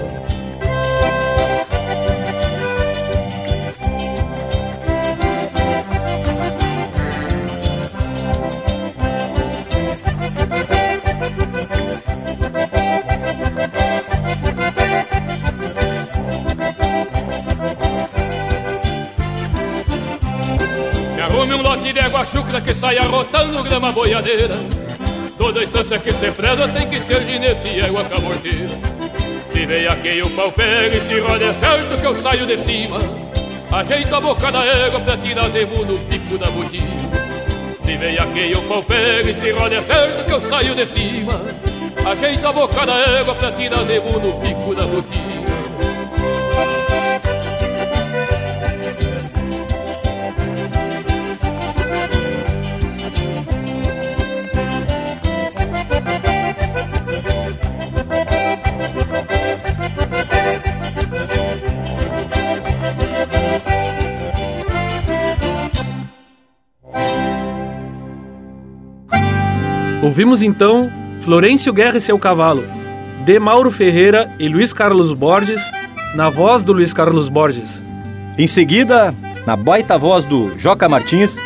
[21.80, 24.54] de água chucra que saia rotando grama boiadeira.
[25.36, 28.68] Toda estância que se preza tem que ter ginete e água caborteira.
[29.48, 32.98] Se veiaqueia o pau pega e se roda é certo que eu saio de cima.
[33.72, 37.10] Ajeito a boca da égua pra tirar zemu no pico da botina.
[37.82, 41.40] Se veiaqueia o pau pega e se roda é certo que eu saio de cima.
[42.04, 45.29] Ajeito a boca da égua pra tirar zemu no pico da botina.
[70.20, 70.92] Ouvimos então
[71.22, 72.62] Florencio Guerra e seu cavalo,
[73.24, 75.62] de Mauro Ferreira e Luiz Carlos Borges,
[76.14, 77.80] na voz do Luiz Carlos Borges.
[78.36, 79.14] Em seguida,
[79.46, 81.38] na baita voz do Joca Martins,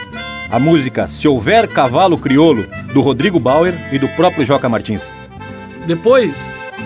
[0.50, 5.08] a música Se Houver Cavalo Criolo, do Rodrigo Bauer e do próprio Joca Martins.
[5.86, 6.34] Depois,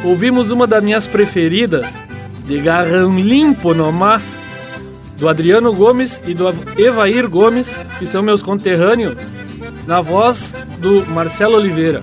[0.04, 1.98] ouvimos uma das minhas preferidas,
[2.44, 4.36] de Garrão Limpo Nomás,
[5.16, 9.16] do Adriano Gomes e do Evair Gomes, que são meus conterrâneos,
[9.88, 12.02] na voz do Marcelo Oliveira.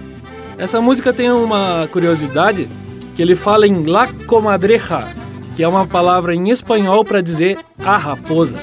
[0.58, 2.68] Essa música tem uma curiosidade,
[3.16, 5.08] que ele fala em La Comadreja,
[5.56, 8.58] que é uma palavra em espanhol para dizer a raposa.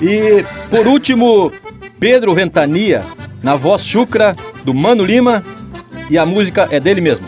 [0.00, 1.52] E, por último,
[2.00, 3.04] Pedro Ventania,
[3.42, 4.34] na voz chucra
[4.64, 5.44] do Mano Lima,
[6.08, 7.26] e a música é dele mesmo.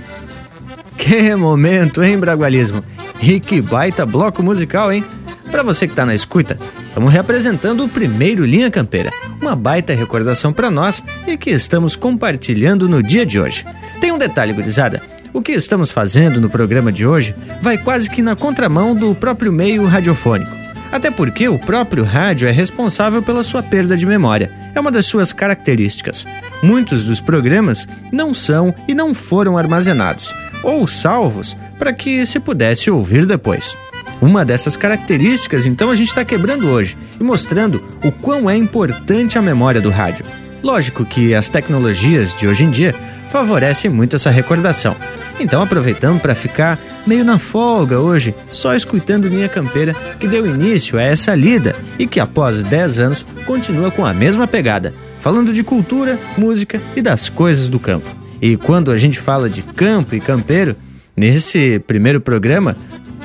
[0.97, 2.83] Que momento, hein, Bragualismo?
[3.21, 5.05] E que baita bloco musical, hein?
[5.51, 6.57] Para você que tá na escuta,
[6.91, 12.89] estamos reapresentando o primeiro Linha Campeira, uma baita recordação para nós e que estamos compartilhando
[12.89, 13.65] no dia de hoje.
[14.01, 15.01] Tem um detalhe, gurizada.
[15.33, 19.53] O que estamos fazendo no programa de hoje vai quase que na contramão do próprio
[19.53, 20.51] meio radiofônico.
[20.91, 24.51] Até porque o próprio rádio é responsável pela sua perda de memória.
[24.75, 26.27] É uma das suas características.
[26.61, 32.91] Muitos dos programas não são e não foram armazenados ou salvos para que se pudesse
[32.91, 33.77] ouvir depois.
[34.21, 39.39] Uma dessas características, então, a gente está quebrando hoje e mostrando o quão é importante
[39.39, 40.25] a memória do rádio.
[40.63, 42.95] Lógico que as tecnologias de hoje em dia
[43.31, 44.95] favorecem muito essa recordação.
[45.39, 50.99] Então, aproveitando para ficar meio na folga hoje, só escutando Linha Campeira, que deu início
[50.99, 55.63] a essa lida e que após 10 anos continua com a mesma pegada, falando de
[55.63, 58.15] cultura, música e das coisas do campo.
[58.43, 60.77] E quando a gente fala de campo e campeiro,
[61.17, 62.77] nesse primeiro programa,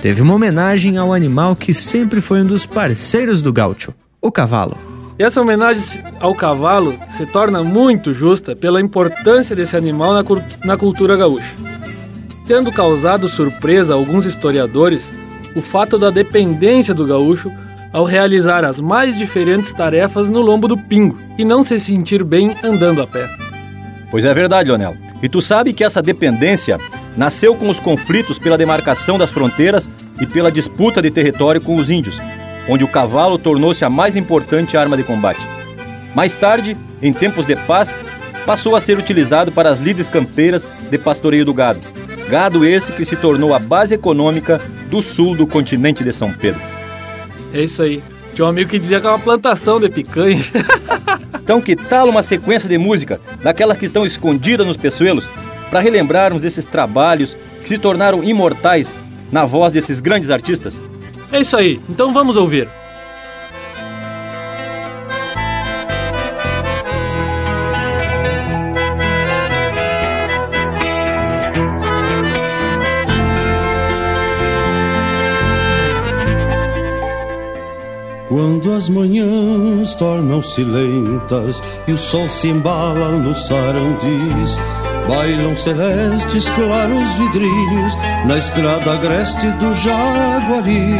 [0.05, 3.91] teve uma homenagem ao animal que sempre foi um dos parceiros do gaúcho,
[4.21, 4.77] o cavalo.
[5.17, 10.23] E essa homenagem ao cavalo se torna muito justa pela importância desse animal na,
[10.63, 11.55] na cultura gaúcha.
[12.45, 15.11] Tendo causado surpresa a alguns historiadores
[15.55, 17.51] o fato da dependência do gaúcho
[17.91, 22.55] ao realizar as mais diferentes tarefas no lombo do pingo e não se sentir bem
[22.63, 23.27] andando a pé.
[24.11, 24.95] Pois é verdade, Leonel.
[25.23, 26.77] E tu sabe que essa dependência
[27.17, 29.87] nasceu com os conflitos pela demarcação das fronteiras
[30.19, 32.19] e pela disputa de território com os índios,
[32.67, 35.41] onde o cavalo tornou-se a mais importante arma de combate.
[36.13, 37.99] Mais tarde, em tempos de paz,
[38.45, 41.79] passou a ser utilizado para as lides campeiras de pastoreio do gado.
[42.29, 46.61] Gado esse que se tornou a base econômica do sul do continente de São Pedro.
[47.53, 48.01] É isso aí.
[48.33, 50.43] Tinha um amigo que dizia que é uma plantação de picanha.
[51.41, 55.27] então, que tal uma sequência de música, daquelas que estão escondidas nos peçoelos,
[55.69, 58.93] para relembrarmos esses trabalhos que se tornaram imortais
[59.31, 60.81] na voz desses grandes artistas?
[61.31, 62.67] É isso aí, então vamos ouvir.
[78.35, 84.59] Quando as manhãs tornam-se lentas e o sol se embala no sarandis,
[85.07, 87.95] bailam celestes claros vidrilhos
[88.25, 90.95] na estrada agreste do Jaguari.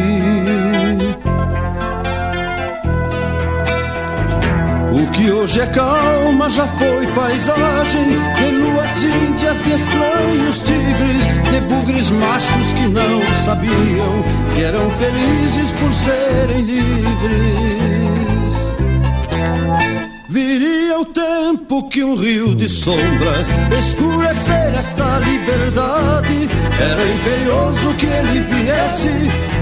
[4.92, 11.60] O que hoje é calma já foi paisagem de luas índias, de estranhos tigres, de
[11.68, 17.85] bugres machos que não sabiam que eram felizes por serem livres.
[20.36, 26.50] Viria o tempo que um rio de sombras escurecer esta liberdade.
[26.78, 29.08] Era imperioso que ele viesse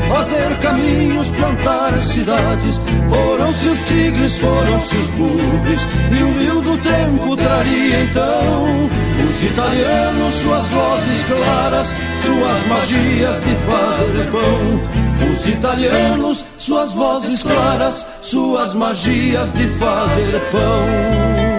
[0.09, 2.81] fazer caminhos, plantar cidades.
[3.09, 8.91] Foram-se os tigres, foram-se os bugres, e o rio do tempo traria então
[9.31, 11.87] os italianos, suas vozes claras,
[12.25, 15.04] suas magias de fazer pão.
[15.31, 21.54] Os italianos, suas vozes claras, suas magias de fazer pão.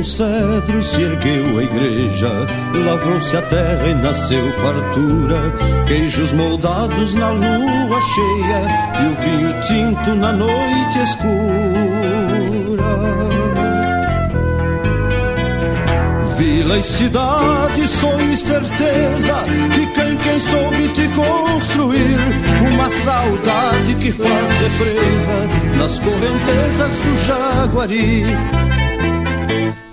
[0.00, 2.30] Um cedro se ergueu a igreja,
[2.86, 5.52] lavrou-se a terra e nasceu fartura,
[5.86, 8.62] queijos moldados na lua cheia
[8.98, 11.30] e o vinho tinto na noite escura.
[16.38, 22.16] Vila e cidade, sonho e certeza, fica em quem soube te construir
[22.72, 25.46] uma saudade que faz represa
[25.76, 28.79] nas correntezas do Jaguari.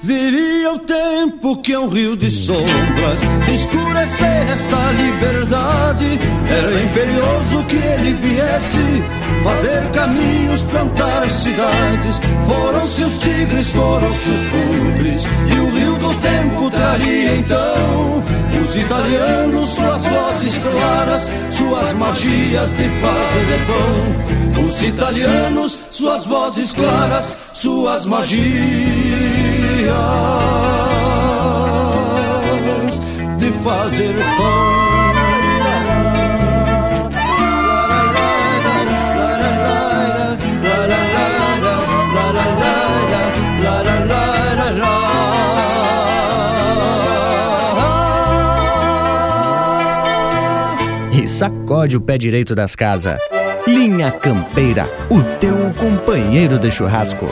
[0.08, 3.22] Viria o tempo que é um rio de sombras
[3.54, 6.18] escurecer esta liberdade.
[6.50, 9.04] Era imperioso que ele viesse
[9.44, 12.22] fazer caminhos, plantar cidades.
[12.48, 18.24] Foram-se os tigres, foram-se os bugres, e o rio do tempo traria então
[18.64, 24.66] os italianos, suas vozes claras, suas magias de fazer pão.
[24.66, 29.47] Os italianos, suas vozes claras, suas magias
[33.38, 34.78] de fazer pão.
[51.38, 53.20] sacode o pé direito das casas.
[53.68, 57.28] Linha Campeira, o teu companheiro de churrasco.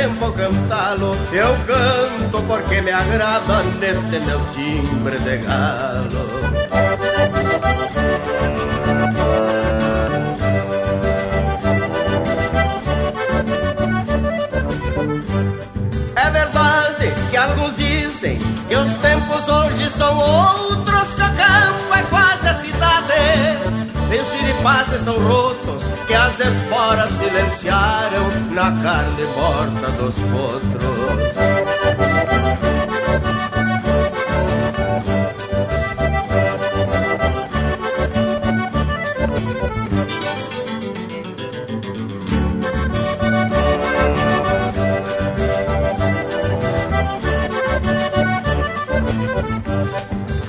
[0.00, 1.12] Tempo cantá-lo.
[1.30, 6.69] Eu canto porque me agrada neste meu timbre de galo.
[24.60, 31.30] Os xiripás estão rotos, que as esporas silenciaram na carne morta dos potros.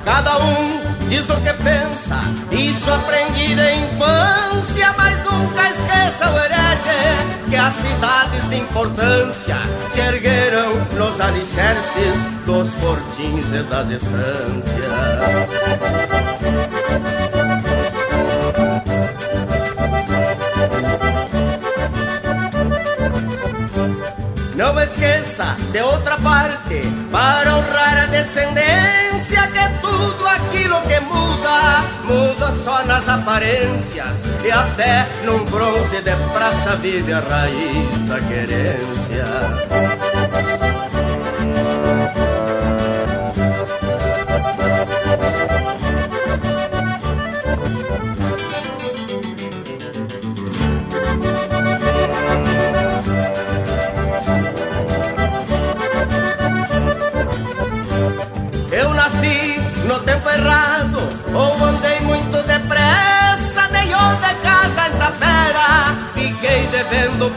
[0.03, 1.80] Cada um diz o que pensa,
[2.51, 9.57] isso aprendi da infância, mas nunca esqueça o herege que as cidades de importância
[9.91, 14.91] se ergueram nos alicerces dos fortins e das estâncias.
[24.55, 26.81] Não esqueça, de outra parte,
[27.11, 29.10] para honrar a descendência,
[32.03, 34.17] muda, só nas aparências.
[34.43, 39.25] E até num bronze de praça vive a raiz da querência.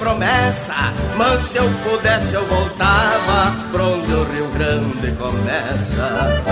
[0.05, 6.43] Promessa, mas se eu pudesse eu voltava pra onde o Rio Grande começa.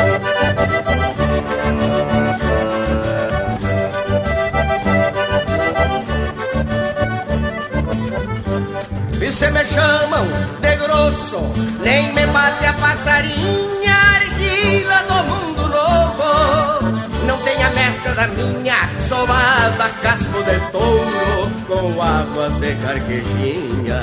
[9.20, 10.26] E se me chamam
[10.62, 11.40] de grosso,
[11.80, 17.02] nem me bate a passarinha, argila do mundo novo.
[17.26, 21.41] Não tem a mescla da minha, sovada casco de touro,
[21.72, 24.00] com águas de carquejinha.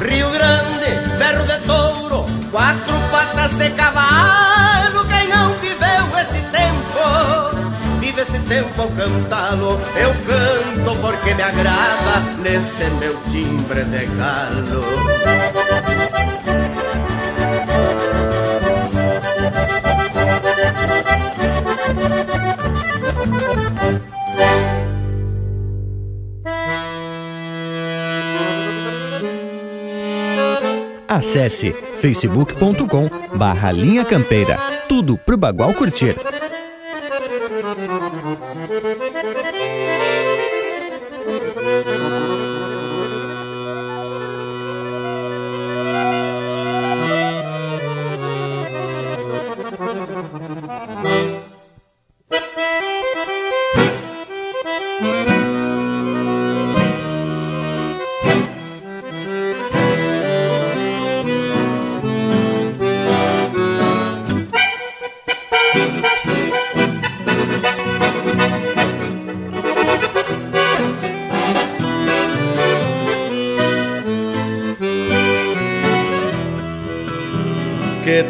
[0.00, 4.31] Rio Grande, berro de touro, quatro patas de cavalo.
[8.52, 9.80] Tempo ao cantá-lo.
[9.96, 14.82] Eu canto porque me agrada neste meu timbre de galo.
[31.08, 34.58] Acesse facebook.com barra Linha Campeira.
[34.88, 36.31] Tudo pro Bagual curtir.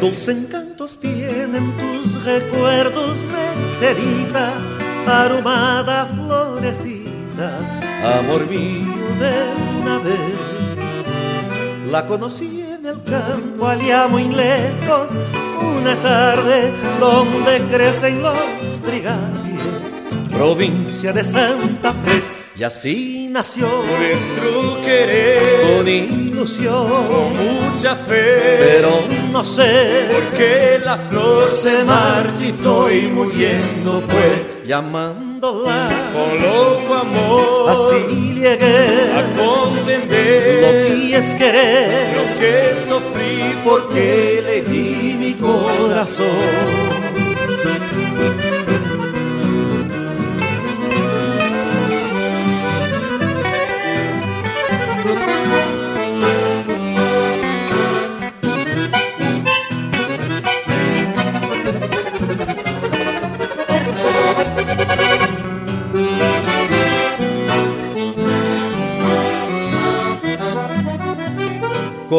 [0.02, 4.52] Dulce encantos tienen tus recuerdos, mercedita,
[5.06, 7.48] aromada florecita,
[8.18, 9.32] amor mío de
[9.80, 11.88] una vez.
[11.88, 15.12] La conocí en el campo allá muy lejos,
[15.78, 19.38] una tarde donde crecen los trigales,
[20.32, 22.22] provincia de Santa Fe.
[22.56, 28.80] Y así nació nuestro querer con ilusión, con mucha fe.
[28.80, 36.94] pero no sé por qué la flor se marchitó y muriendo fue llamándola con loco
[36.94, 37.70] amor.
[37.70, 45.32] Así llegué a comprender lo que es querer, lo que sufrí porque le di mi
[45.34, 46.26] corazón.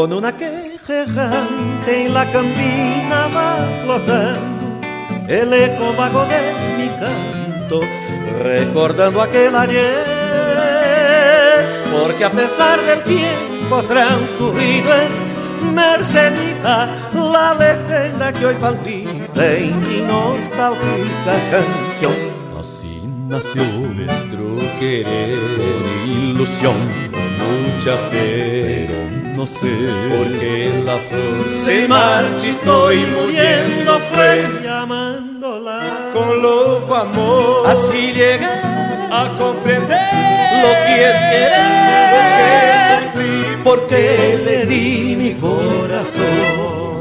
[0.04, 4.82] Con una queja errante en la campina va flotando
[5.30, 6.42] el eco vago de
[6.78, 7.80] mi canto,
[8.44, 9.96] recordando aquel ayer,
[11.90, 20.02] porque a pesar del tiempo transcurrido es Mercedita la leyenda que hoy palpita en mi
[20.02, 22.16] nostálgica canción.
[22.60, 25.40] Así nació nuestro querer,
[26.06, 26.76] ilusión,
[27.10, 29.03] con mucha fe,
[29.36, 37.68] no sé por qué la flor se marchitó y muriendo fue llamándola con loco amor.
[37.68, 40.00] Así llegué a comprender
[40.62, 41.64] lo que es querer,
[42.14, 42.42] porque
[42.94, 46.93] sufrí, porque le di mi corazón.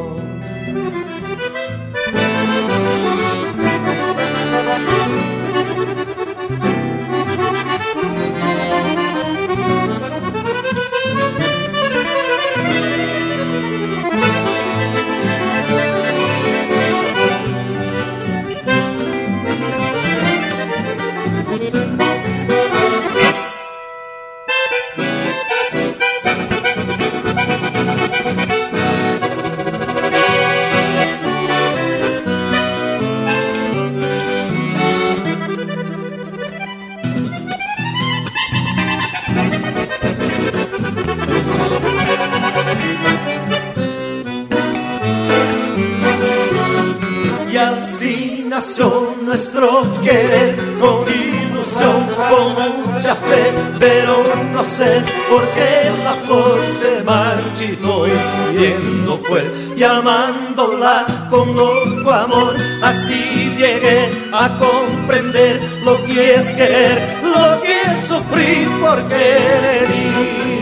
[54.77, 59.43] Sé por qué la flor se marchitó y muriendo fue
[59.77, 62.57] llamándola con loco amor.
[62.83, 70.53] Así llegué a comprender lo que es querer, lo que es sufrir porque le di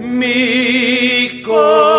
[0.00, 1.89] mi corazón.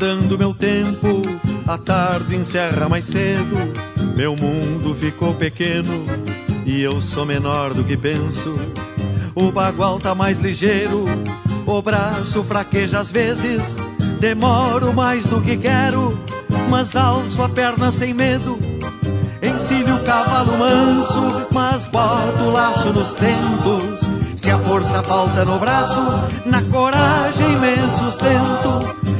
[0.00, 1.20] Está findando meu tempo,
[1.66, 3.54] a tarde encerra mais cedo.
[4.16, 6.06] Meu mundo ficou pequeno
[6.64, 8.58] e eu sou menor do que penso.
[9.34, 11.04] O bagual tá mais ligeiro,
[11.66, 13.76] o braço fraqueja às vezes.
[14.18, 16.18] Demoro mais do que quero,
[16.70, 18.58] mas alço a perna sem medo.
[19.42, 24.08] Encilho o cavalo manso, mas boto o laço nos tentos.
[24.34, 26.00] Se a força falta no braço,
[26.46, 29.19] na coragem me sustento.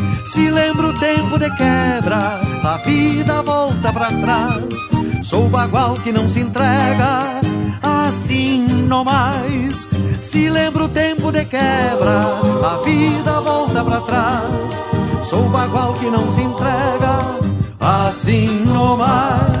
[0.25, 4.63] Se lembra o tempo de quebra, a vida volta pra trás.
[5.23, 7.41] Sou bagual que não se entrega,
[7.81, 9.87] assim não mais.
[10.21, 12.21] Se lembra o tempo de quebra,
[12.63, 14.83] a vida volta pra trás.
[15.23, 17.37] Sou bagual que não se entrega,
[17.79, 19.60] assim não mais.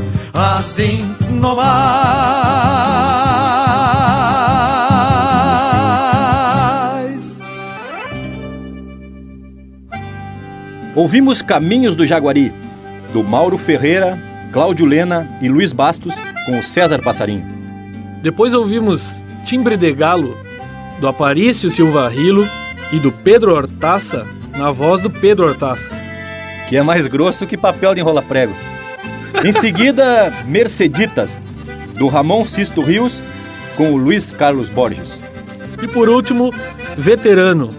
[0.33, 1.91] assim não mais.
[10.95, 12.51] Ouvimos Caminhos do Jaguari,
[13.13, 14.17] do Mauro Ferreira,
[14.51, 16.13] Cláudio Lena e Luiz Bastos,
[16.45, 17.45] com o César Passarinho.
[18.21, 20.35] Depois ouvimos Timbre de Galo,
[20.99, 22.45] do Aparício Silva Rilo
[22.91, 24.25] e do Pedro Hortaça,
[24.57, 25.89] na voz do Pedro Hortaça.
[26.67, 28.53] Que é mais grosso que papel de enrola prego.
[29.43, 31.39] Em seguida, Merceditas,
[31.97, 33.23] do Ramon Sisto Rios,
[33.75, 35.19] com o Luiz Carlos Borges.
[35.81, 36.51] E por último,
[36.97, 37.69] Veterano,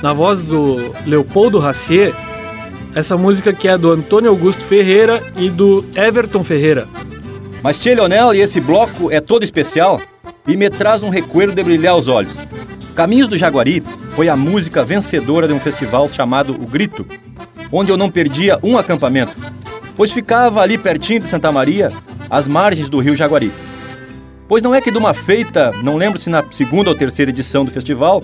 [0.00, 2.14] na voz do Leopoldo Racier,
[2.94, 6.86] essa música que é do Antônio Augusto Ferreira e do Everton Ferreira.
[7.62, 10.00] Mas Tchê Leonel e esse bloco é todo especial
[10.46, 12.32] e me traz um recuerdo de brilhar os olhos.
[12.94, 13.82] Caminhos do Jaguari
[14.14, 17.06] foi a música vencedora de um festival chamado O Grito,
[17.72, 19.36] onde eu não perdia um acampamento,
[19.98, 21.90] pois ficava ali pertinho de Santa Maria,
[22.30, 23.52] às margens do rio Jaguari.
[24.46, 27.64] Pois não é que de uma feita, não lembro se na segunda ou terceira edição
[27.64, 28.22] do festival,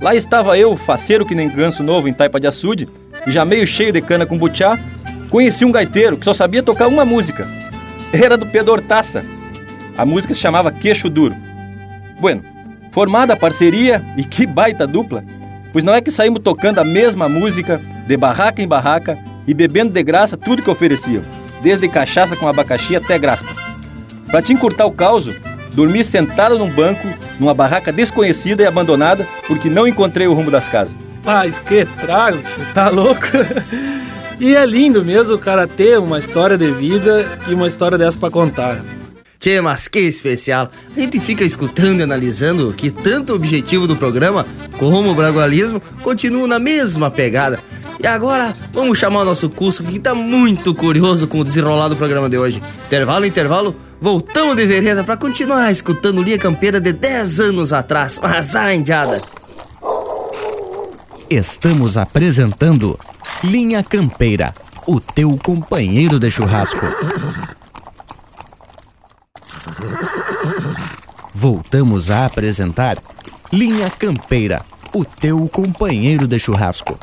[0.00, 2.88] lá estava eu, faceiro que nem ganso novo em Taipa de Açude,
[3.26, 4.78] e já meio cheio de cana com butiá,
[5.28, 7.46] conheci um gaiteiro que só sabia tocar uma música.
[8.14, 9.22] Era do Pedro Hortaça.
[9.98, 11.36] A música se chamava Queixo Duro.
[12.18, 12.42] Bueno,
[12.92, 15.22] formada a parceria, e que baita dupla,
[15.70, 19.92] pois não é que saímos tocando a mesma música, de barraca em barraca, e bebendo
[19.92, 21.22] de graça tudo que ofereciam,
[21.62, 23.48] desde cachaça com abacaxi até graspa.
[24.26, 25.28] Para te encurtar o caos,
[25.72, 27.06] dormi sentado num banco,
[27.38, 30.94] numa barraca desconhecida e abandonada, porque não encontrei o rumo das casas.
[31.24, 32.38] Mas que trago,
[32.72, 33.26] tá louco?
[34.38, 38.18] e é lindo mesmo o cara ter uma história de vida e uma história dessa
[38.18, 38.82] para contar.
[39.38, 40.70] Tchê, mas que especial.
[40.94, 45.80] A gente fica escutando e analisando que tanto o objetivo do programa como o bragualismo
[46.02, 47.58] continuam na mesma pegada.
[48.02, 51.96] E agora, vamos chamar o nosso curso que tá muito curioso com o desenrolar do
[51.96, 52.62] programa de hoje.
[52.86, 58.18] Intervalo, intervalo, voltamos de vereda para continuar escutando Linha Campeira de 10 anos atrás.
[58.22, 59.20] Mas a indiada.
[61.28, 62.98] Estamos apresentando
[63.44, 64.54] Linha Campeira,
[64.86, 66.86] o teu companheiro de churrasco.
[71.34, 72.96] Voltamos a apresentar
[73.52, 74.62] Linha Campeira,
[74.94, 76.98] o teu companheiro de churrasco.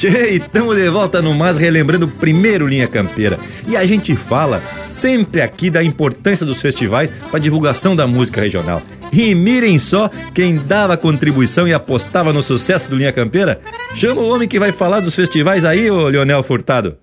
[0.00, 3.38] Tchê, estamos de volta no Mas relembrando o primeiro Linha Campeira.
[3.68, 8.80] E a gente fala sempre aqui da importância dos festivais para divulgação da música regional.
[9.12, 13.60] E mirem só quem dava contribuição e apostava no sucesso do Linha Campeira.
[13.94, 16.96] Chama o homem que vai falar dos festivais aí, ô Leonel Furtado.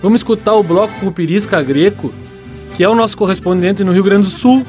[0.00, 2.14] Vamos escutar o bloco Pirisca Greco,
[2.76, 4.64] que é o nosso correspondente no Rio Grande do Sul,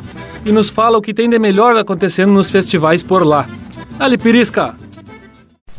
[0.45, 3.47] e nos fala o que tem de melhor acontecendo nos festivais por lá.
[3.97, 4.75] Ali, Pirisca!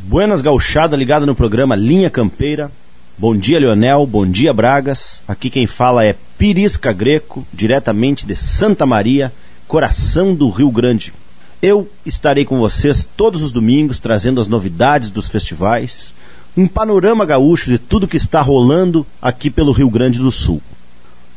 [0.03, 2.73] Buenas gauchada ligada no programa Linha Campeira.
[3.19, 4.07] Bom dia, Leonel.
[4.07, 5.23] Bom dia, Bragas.
[5.29, 9.31] Aqui quem fala é Pirisca Greco, diretamente de Santa Maria,
[9.69, 11.13] coração do Rio Grande.
[11.61, 16.15] Eu estarei com vocês todos os domingos trazendo as novidades dos festivais,
[16.57, 20.63] um panorama gaúcho de tudo que está rolando aqui pelo Rio Grande do Sul.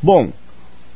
[0.02, 0.32] Bom,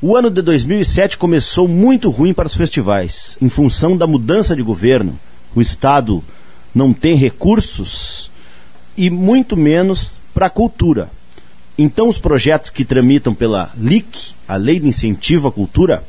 [0.02, 4.64] o ano de 2007 começou muito ruim para os festivais, em função da mudança de
[4.64, 5.20] governo.
[5.54, 6.24] O Estado
[6.78, 8.30] não tem recursos
[8.96, 11.10] e muito menos para a cultura.
[11.76, 16.04] Então, os projetos que tramitam pela LIC, a Lei de Incentivo à Cultura,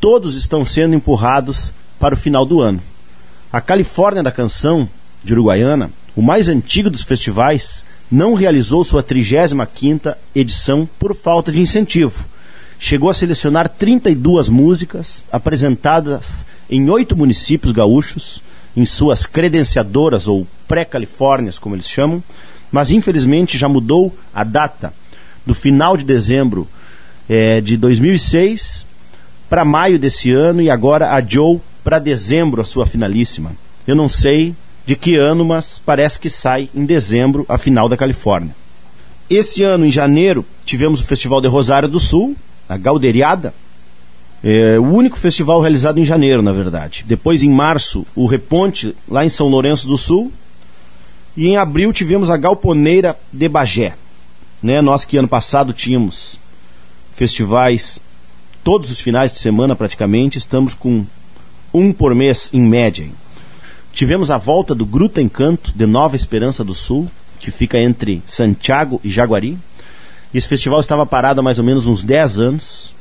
[0.00, 2.80] todos estão sendo empurrados para o final do ano.
[3.52, 4.88] A Califórnia da Canção,
[5.24, 11.60] de Uruguaiana, o mais antigo dos festivais, não realizou sua 35ª edição por falta de
[11.60, 12.24] incentivo.
[12.78, 18.40] Chegou a selecionar 32 músicas apresentadas em oito municípios gaúchos,
[18.76, 22.22] em suas credenciadoras ou pré-califórnias, como eles chamam,
[22.70, 24.92] mas infelizmente já mudou a data
[25.44, 26.68] do final de dezembro
[27.28, 28.84] é, de 2006
[29.48, 33.52] para maio desse ano e agora adiou para dezembro a sua finalíssima.
[33.86, 34.54] Eu não sei
[34.84, 38.54] de que ano, mas parece que sai em dezembro a final da Califórnia.
[39.28, 42.36] Esse ano, em janeiro, tivemos o Festival de Rosário do Sul,
[42.68, 43.54] a Galderiada,
[44.48, 47.04] é, o único festival realizado em janeiro, na verdade.
[47.04, 50.32] Depois, em março, o Reponte, lá em São Lourenço do Sul.
[51.36, 53.96] E em abril tivemos a Galponeira de Bagé.
[54.62, 54.80] Né?
[54.80, 56.38] Nós que ano passado tínhamos
[57.12, 58.00] festivais
[58.62, 61.04] todos os finais de semana praticamente, estamos com
[61.74, 63.08] um por mês em média.
[63.92, 69.00] Tivemos a volta do Gruta Encanto de Nova Esperança do Sul, que fica entre Santiago
[69.02, 69.58] e Jaguari.
[70.32, 72.95] Esse festival estava parado há mais ou menos uns 10 anos.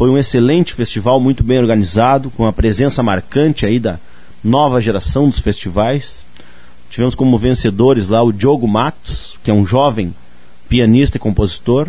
[0.00, 4.00] Foi um excelente festival, muito bem organizado, com a presença marcante aí da
[4.42, 6.24] nova geração dos festivais.
[6.88, 10.14] Tivemos como vencedores lá o Diogo Matos, que é um jovem
[10.70, 11.86] pianista e compositor.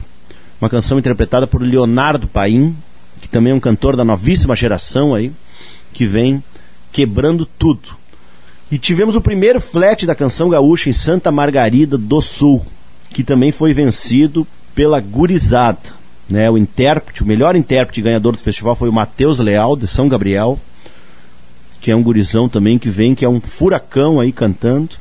[0.60, 2.76] Uma canção interpretada por Leonardo Paim,
[3.22, 5.32] que também é um cantor da novíssima geração aí,
[5.94, 6.44] que vem
[6.92, 7.96] quebrando tudo.
[8.70, 12.66] E tivemos o primeiro flat da canção gaúcha em Santa Margarida do Sul,
[13.10, 14.46] que também foi vencido
[14.76, 16.01] pela gurizada.
[16.32, 16.50] Né?
[16.50, 20.58] O intérprete, o melhor intérprete ganhador do festival foi o Matheus Leal, de São Gabriel,
[21.82, 24.96] que é um gurizão também que vem, que é um furacão aí cantando.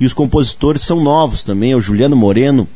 [0.00, 2.68] E os compositores são novos também, é o Juliano Moreno,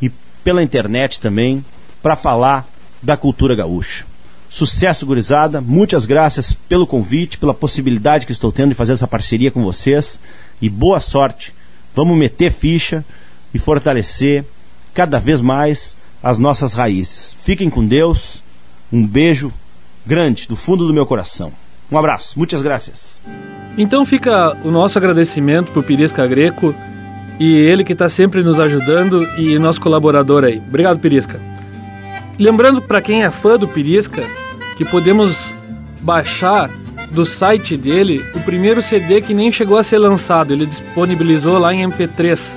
[0.02, 0.10] e
[0.44, 1.64] pela internet também
[2.02, 2.66] para falar
[3.02, 4.06] da cultura gaúcha.
[4.50, 5.62] Sucesso, gurizada.
[5.62, 10.20] Muitas graças pelo convite, pela possibilidade que estou tendo de fazer essa parceria com vocês.
[10.62, 11.54] E boa sorte.
[11.94, 13.06] Vamos meter ficha
[13.54, 14.44] e fortalecer
[14.94, 17.36] cada vez mais as nossas raízes.
[17.42, 18.44] Fiquem com Deus.
[18.92, 19.54] Um beijo
[20.10, 21.52] grande do fundo do meu coração.
[21.92, 22.34] Um abraço.
[22.36, 23.22] Muitas graças.
[23.78, 26.74] Então fica o nosso agradecimento para o Pirisca Greco
[27.40, 30.60] e ele que está sempre nos ajudando e nosso colaborador aí.
[30.68, 31.40] Obrigado, Pirisca.
[32.40, 34.24] Lembrando para quem é fã do Pirisca
[34.78, 35.54] que podemos
[36.02, 36.72] baixar
[37.12, 40.52] do site dele o primeiro CD que nem chegou a ser lançado.
[40.52, 42.56] Ele disponibilizou lá em MP3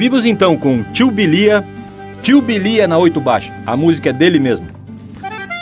[0.00, 1.62] Ouvimos então com Tio Bilia,
[2.22, 3.52] Tio Bilia na oito baixo.
[3.66, 4.66] A música é dele mesmo.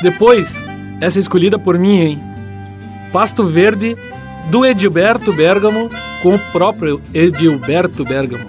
[0.01, 0.63] Depois,
[1.01, 2.23] essa é escolhida por mim, hein?
[3.13, 3.97] Pasto Verde,
[4.49, 5.91] do Edilberto Bergamo,
[6.23, 8.45] com o próprio Edilberto Bergamo.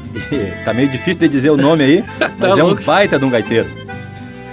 [0.64, 3.30] tá meio difícil de dizer o nome aí, mas Tá é um baita de um
[3.30, 3.68] gaiteiro.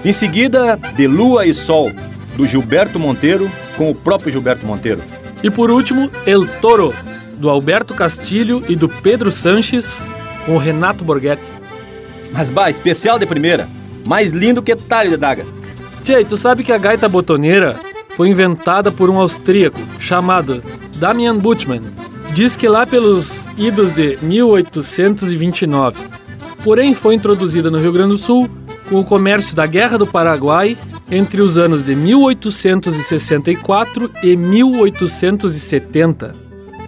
[0.03, 1.89] Em seguida, De Lua e Sol,
[2.35, 4.99] do Gilberto Monteiro, com o próprio Gilberto Monteiro.
[5.41, 6.93] E por último, El Toro,
[7.37, 10.03] do Alberto Castilho e do Pedro Sanches,
[10.45, 11.43] com o Renato Borghetti.
[12.31, 13.67] Mas bah, especial de primeira.
[14.05, 15.45] Mais lindo que talho de daga.
[16.03, 17.79] Tchê, tu sabe que a gaita botoneira
[18.11, 20.63] foi inventada por um austríaco chamado
[20.97, 21.81] Damian Butchman.
[22.33, 25.97] Diz que lá pelos idos de 1829.
[26.63, 28.49] Porém, foi introduzida no Rio Grande do Sul
[28.89, 30.77] com o comércio da Guerra do Paraguai
[31.09, 36.35] entre os anos de 1864 e 1870.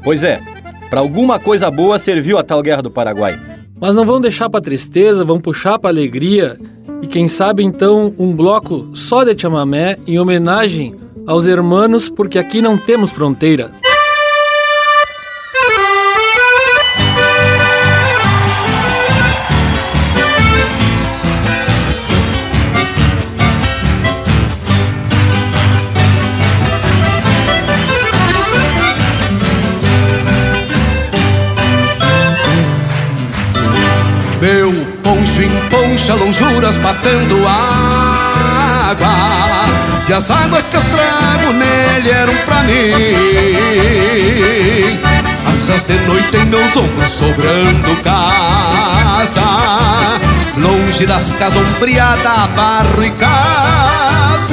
[0.03, 0.41] Pois é,
[0.89, 3.39] para alguma coisa boa serviu a tal Guerra do Paraguai.
[3.79, 6.59] Mas não vão deixar pra tristeza, vão puxar pra alegria
[7.01, 10.95] e quem sabe então um bloco só de chamamé em homenagem
[11.27, 13.69] aos hermanos, porque aqui não temos fronteira.
[35.17, 39.07] Poncho em poncha, lonjuras batendo água.
[40.07, 42.73] E as águas que eu trago nele eram pra mim.
[45.49, 49.41] Assas de noite em meus ombros sobrando casa.
[50.55, 54.47] Longe das casas ombreada, barro e capim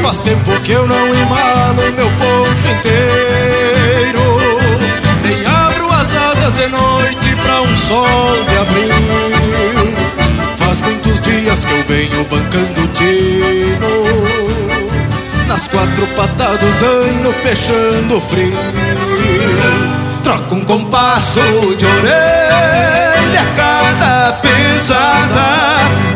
[0.00, 4.22] Faz tempo que eu não embalo meu poncho inteiro.
[5.24, 9.94] Nem abro as asas de noite pra um sol de abril.
[10.56, 13.92] Faz muitos dias que eu venho bancando tino.
[15.46, 18.58] Nas quatro patas do zaino peixando frio.
[20.22, 21.40] Troca um compasso
[21.76, 25.52] de orelha cada pisada.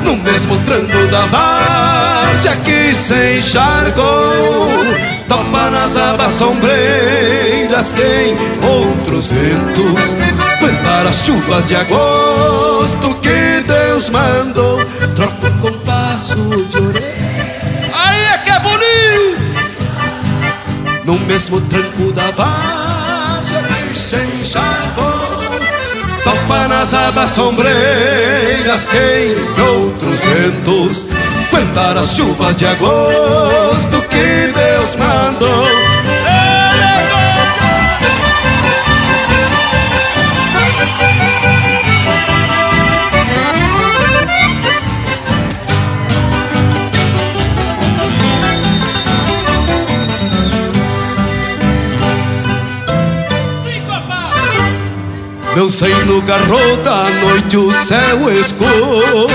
[0.02, 4.70] No mesmo tranco da várzea que se encharcou
[5.28, 8.36] Topa nas abas sombreiras quem?
[8.62, 10.14] Outros ventos
[10.97, 14.82] Cantar as chuvas de agosto que Deus mandou.
[15.14, 17.90] Troca um compasso de orelha.
[17.93, 19.36] Aí é que é bonito.
[21.05, 23.62] No mesmo tranco da várzea
[23.93, 25.36] que se encharcou
[26.24, 31.06] Topa nas abas sombreiras que outros ventos.
[31.51, 35.66] Cantar as chuvas de agosto que Deus mandou
[55.57, 59.27] Meu seio garrou da noite o céu escuro.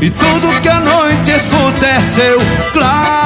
[0.00, 2.38] E tudo que a noite escuta é seu
[2.72, 3.18] clarim.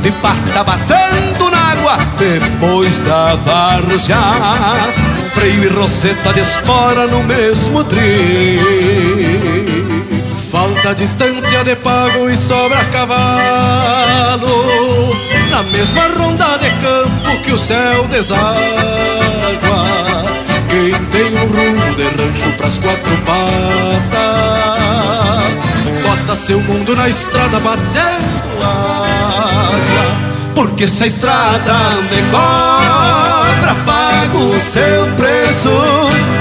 [0.00, 4.16] De pata batendo na água depois da várzea
[5.34, 8.58] Freio e roseta de espora no mesmo trim
[10.50, 14.46] Falta distância de pago e sobra cavalo
[15.56, 18.50] Na mesma ronda de campo que o céu deságua.
[20.68, 24.10] Quem tem um rumo de rancho pras quatro patas
[26.02, 30.52] Bota seu mundo na estrada batendo água.
[30.54, 31.72] Porque se a estrada
[32.10, 35.70] me cobra Pago o seu preço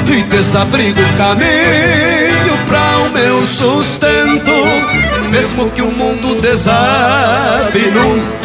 [0.07, 4.51] E desabrigo o caminho Pra o meu sustento
[5.31, 8.44] Mesmo que o mundo desabe Num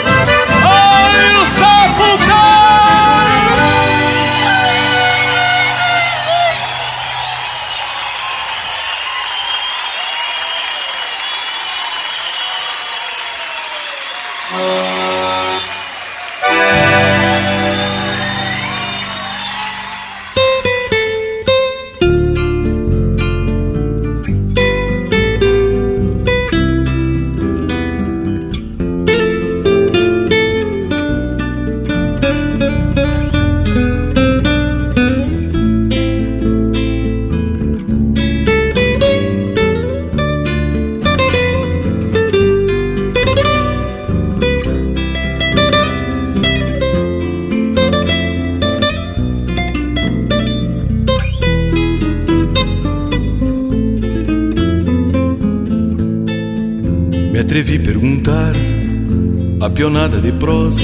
[59.61, 60.81] A pionada de prosa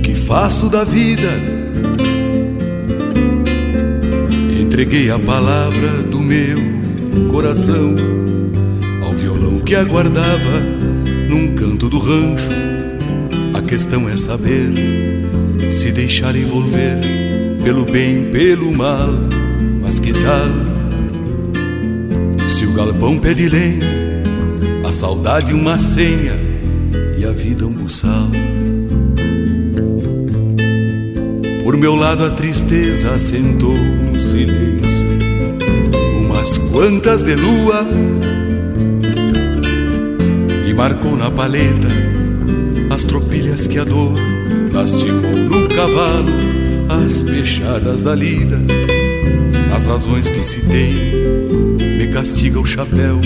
[0.00, 1.28] que faço da vida.
[4.60, 6.58] Entreguei a palavra do meu
[7.32, 7.96] coração
[9.04, 10.60] ao violão que aguardava
[11.28, 12.48] num canto do rancho.
[13.52, 14.72] A questão é saber
[15.72, 17.00] se deixar envolver
[17.64, 19.08] pelo bem, pelo mal,
[19.82, 20.48] mas que tal
[22.48, 24.22] se o galpão pede lenha?
[24.86, 26.43] A saudade uma senha
[27.24, 28.28] e a vida um buçal.
[31.62, 35.04] Por meu lado a tristeza assentou no silêncio.
[36.20, 37.86] Umas quantas de lua
[40.68, 41.88] e marcou na paleta
[42.90, 44.14] as tropilhas que a dor
[44.70, 46.30] lastimou no cavalo,
[47.04, 48.60] as pechadas da lida,
[49.74, 50.94] as razões que se tem
[51.96, 53.18] me castiga o chapéu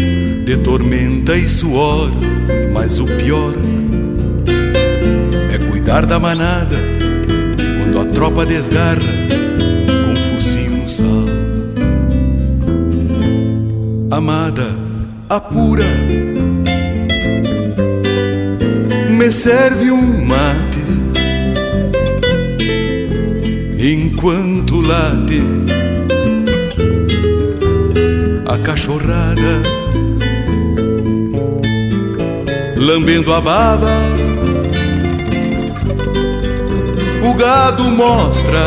[0.44, 2.10] de tormenta e suor,
[2.72, 3.54] mas o pior
[5.88, 6.76] cuidar da manada
[7.56, 9.00] quando a tropa desgarra
[10.04, 11.28] com focinho no sal.
[14.10, 14.66] Amada,
[15.30, 15.86] apura,
[19.08, 20.78] me serve um mate
[23.78, 25.42] enquanto late
[28.46, 29.62] a cachorrada,
[32.76, 34.17] lambendo a baba.
[37.22, 38.58] O gado mostra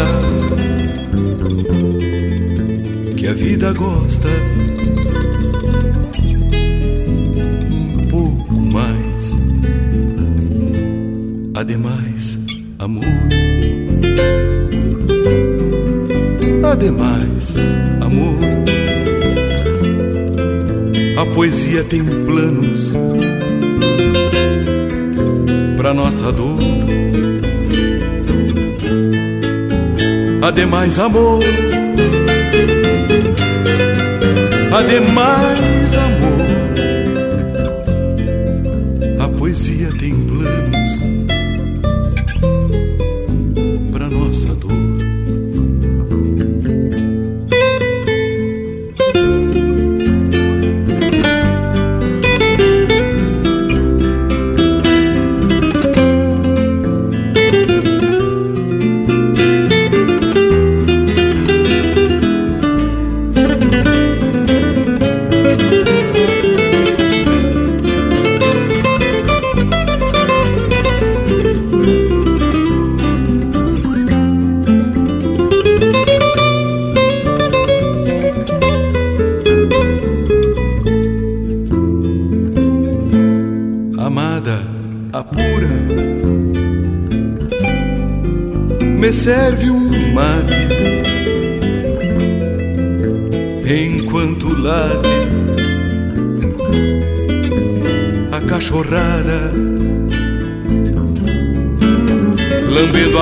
[3.15, 4.27] que a vida gosta
[7.71, 9.39] um pouco mais.
[11.55, 12.39] Ademais,
[12.79, 13.05] amor.
[16.63, 17.55] Ademais,
[18.01, 18.37] amor.
[21.17, 22.93] A poesia tem planos
[25.77, 26.57] pra nossa dor.
[30.51, 31.39] Ademais, amor.
[34.73, 35.70] Ademais,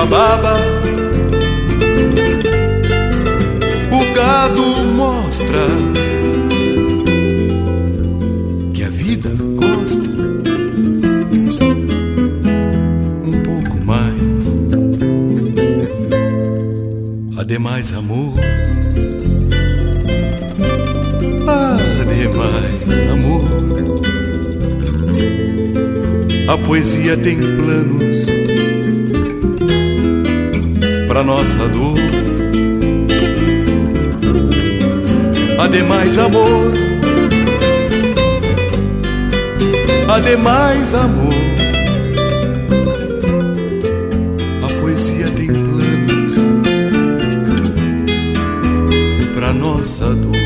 [0.00, 0.54] a baba.
[3.92, 5.66] O gado mostra
[8.72, 10.08] que a vida gosta
[13.24, 14.56] um pouco mais.
[17.36, 18.34] Ademais, amor.
[22.00, 23.44] Ademais, amor.
[26.48, 28.39] A poesia tem planos
[31.10, 31.98] para nossa dor.
[35.58, 36.72] Ademais amor,
[40.08, 41.34] ademais amor.
[44.62, 46.34] A poesia tem planos
[49.34, 50.39] para nossa dor.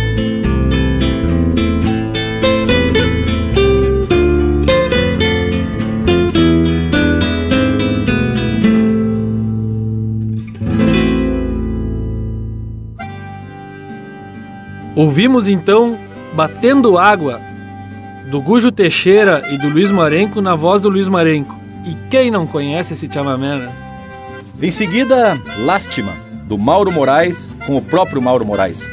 [15.14, 15.96] Ouvimos então
[16.32, 17.40] Batendo Água,
[18.32, 21.56] do Gujo Teixeira e do Luiz Marenco na voz do Luiz Marenco.
[21.86, 23.72] E quem não conhece esse chamamé, né?
[24.60, 26.12] Em seguida, Lástima,
[26.48, 28.84] do Mauro Moraes com o próprio Mauro Moraes.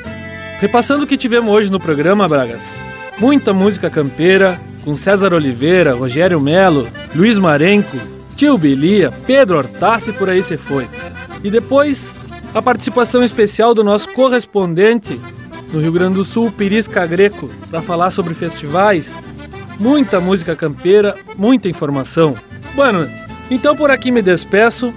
[0.60, 2.80] Repassando o que tivemos hoje no programa, Bragas.
[3.18, 7.98] Muita música campeira, com César Oliveira, Rogério Melo, Luiz Marenco,
[8.36, 10.88] Tio Belia, Pedro Hortaça e por aí se foi.
[11.44, 12.16] E depois,
[12.54, 15.20] a participação especial do nosso correspondente
[15.72, 19.12] no Rio Grande do Sul, Pirisca Greco, para falar sobre festivais.
[19.80, 22.36] Muita música campeira, muita informação.
[22.76, 23.08] Bueno,
[23.50, 24.94] então por aqui me despeço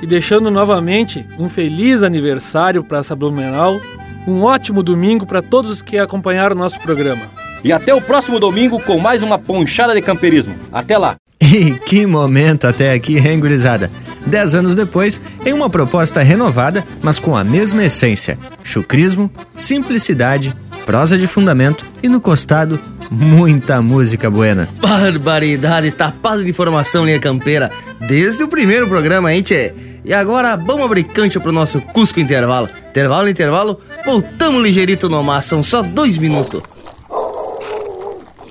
[0.00, 3.80] e deixando novamente um feliz aniversário para essa Blumenau,
[4.26, 7.30] um ótimo domingo para todos os que acompanharam o nosso programa.
[7.64, 10.54] E até o próximo domingo com mais uma ponchada de camperismo.
[10.70, 11.16] Até lá!
[11.50, 13.90] E que momento até aqui, hein, gurizada?
[14.26, 20.54] Dez anos depois, em uma proposta renovada, mas com a mesma essência: chucrismo, simplicidade,
[20.84, 24.68] prosa de fundamento e no costado, muita música buena.
[24.80, 27.70] Barbaridade, tapado de informação linha campeira,
[28.06, 29.72] desde o primeiro programa, hein, tchê?
[30.04, 32.68] E agora, vamos abrir cancha pro nosso Cusco Intervalo.
[32.90, 36.62] Intervalo, intervalo, voltamos ligeirito no mar, são só dois minutos.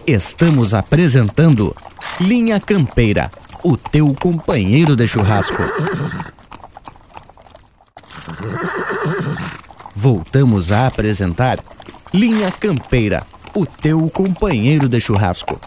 [0.08, 1.76] Estamos apresentando
[2.22, 3.30] Linha Campeira,
[3.62, 5.62] o teu companheiro de churrasco.
[9.94, 11.60] Voltamos a apresentar
[12.14, 13.24] Linha Campeira,
[13.54, 15.60] o teu companheiro de churrasco.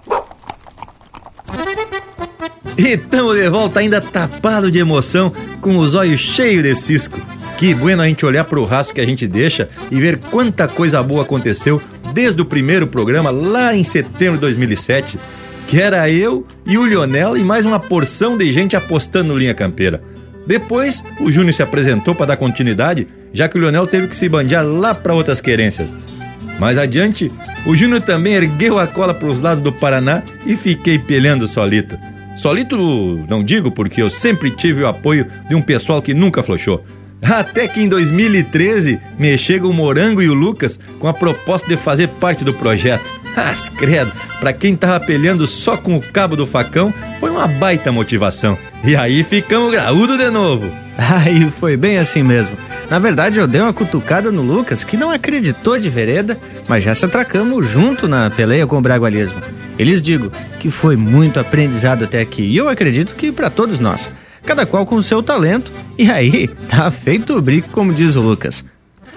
[2.79, 5.31] E estamos de volta ainda tapado de emoção,
[5.61, 7.21] com os olhos cheios de cisco.
[7.59, 11.03] Que bueno a gente olhar pro rastro que a gente deixa e ver quanta coisa
[11.03, 11.79] boa aconteceu
[12.12, 15.19] desde o primeiro programa lá em setembro de 2007,
[15.66, 19.55] que era eu e o Lionel e mais uma porção de gente apostando no Linha
[19.55, 20.03] Campeira.
[20.47, 24.28] Depois, o Júnior se apresentou para dar continuidade, já que o Lionel teve que se
[24.28, 25.95] bandear lá para outras querências.
[26.59, 27.31] Mais adiante,
[27.65, 31.97] o Júnior também ergueu a cola para os lados do Paraná e fiquei pelhando solito.
[32.37, 32.77] Solito
[33.28, 36.85] não digo porque eu sempre tive o apoio de um pessoal que nunca flochou.
[37.23, 41.77] Até que em 2013 me chega o Morango e o Lucas com a proposta de
[41.77, 43.05] fazer parte do projeto.
[43.37, 47.93] As credo, pra quem tava peleando só com o cabo do facão, foi uma baita
[47.93, 48.59] motivação.
[48.83, 50.71] E aí ficamos graúdo de novo.
[50.99, 52.57] Aí foi bem assim mesmo.
[52.91, 56.37] Na verdade, eu dei uma cutucada no Lucas, que não acreditou de vereda,
[56.67, 59.41] mas já se atracamos junto na peleia com o Bragualismo.
[59.79, 64.11] Eles digo que foi muito aprendizado até aqui, e eu acredito que para todos nós.
[64.45, 68.65] Cada qual com seu talento, e aí tá feito o brinco, como diz o Lucas.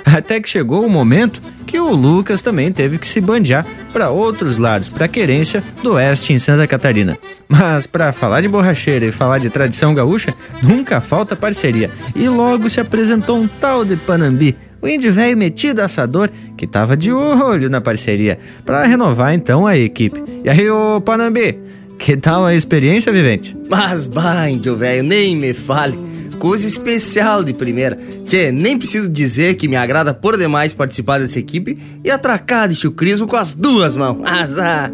[0.06, 4.58] Até que chegou o momento que o Lucas também teve que se bandear para outros
[4.58, 7.18] lados, para a querência do oeste em Santa Catarina.
[7.48, 11.90] Mas para falar de borracheira e falar de tradição gaúcha, nunca falta parceria.
[12.16, 16.98] E logo se apresentou um tal de Panambi, o índio velho metido assador que tava
[16.98, 20.22] de olho na parceria, para renovar então a equipe.
[20.44, 21.58] E aí, ô Panambi,
[22.04, 23.56] que tal a experiência, vivente?
[23.70, 25.98] Mas, bah, índio velho, nem me fale
[26.38, 27.98] coisa especial de primeira.
[28.26, 32.76] Tchê, nem preciso dizer que me agrada por demais participar dessa equipe e atracar de
[32.76, 34.18] chucrismo com as duas mãos.
[34.28, 34.92] Azar!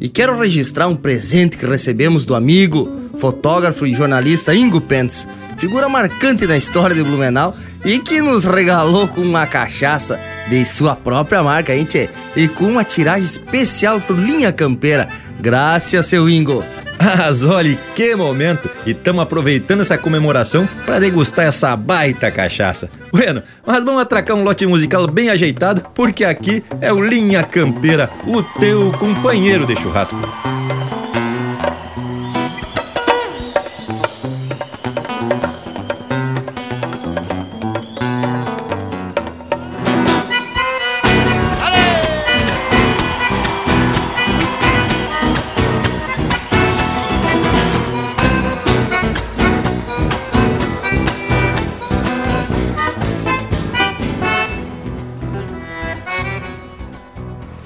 [0.00, 5.28] E quero registrar um presente que recebemos do amigo, fotógrafo e jornalista Ingo Pentes,
[5.58, 7.54] figura marcante na história de Blumenau
[7.84, 10.18] e que nos regalou com uma cachaça
[10.48, 12.08] de sua própria marca, hein, tchê?
[12.36, 15.08] E com uma tiragem especial pro Linha Campeira.
[15.40, 16.64] Graças, seu Ingo!
[17.00, 18.68] Mas olha que momento!
[18.84, 22.90] E estamos aproveitando essa comemoração para degustar essa baita cachaça.
[23.12, 28.10] Bueno, mas vamos atracar um lote musical bem ajeitado, porque aqui é o Linha Campeira,
[28.26, 30.18] o teu companheiro de churrasco.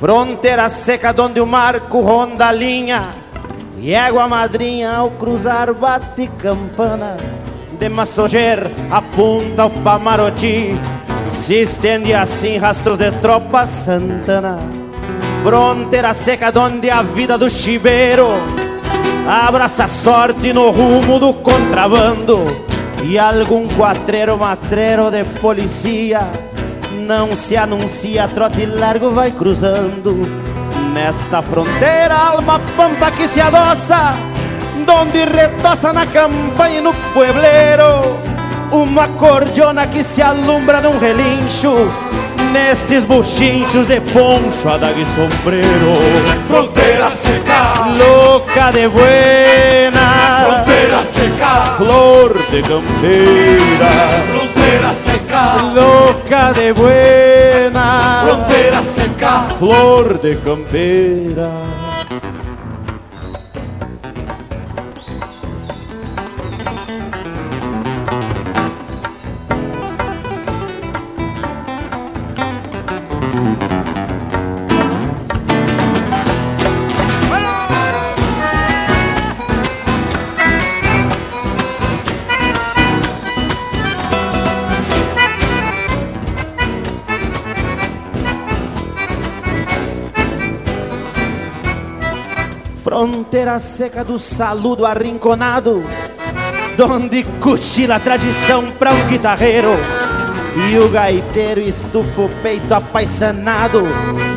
[0.02, 3.10] Fronteira seca onde o marco ronda a linha
[3.78, 7.16] E égua madrinha ao cruzar bate campana.
[7.78, 10.76] De Massoger aponta o Pamaroti
[11.30, 14.58] Se estende assim rastros de tropa Santana.
[15.44, 18.26] Fronteira seca onde a vida do chibeiro
[19.24, 22.42] Abraça a sorte no rumo do contrabando
[23.04, 26.51] E algum quatreiro matreiro de policia
[26.92, 30.20] Não se anuncia, trote largo vai cruzando.
[30.92, 34.14] Nesta fronteira, alma pampa que se adoça
[34.84, 38.18] Donde retoça na campanha e no puebleiro
[38.70, 41.90] Uma cordiona que se alumbra num relincho
[42.52, 45.66] Nestes buchinchos de poncho, adaga e sombreiro.
[46.46, 50.44] Fronteira seca, Louca de buena.
[50.44, 54.12] Fronteira seca, Flor de campeira
[54.62, 55.21] fronteira seca,
[55.74, 59.44] Louca de buena fronteira seca.
[59.58, 61.50] Flor de campeira
[93.42, 95.82] Fronteira seca do saludo arrinconado
[96.76, 99.70] Donde cochila a tradição pra um guitarreiro
[100.70, 103.82] E o gaiteiro estufa o peito apaixonado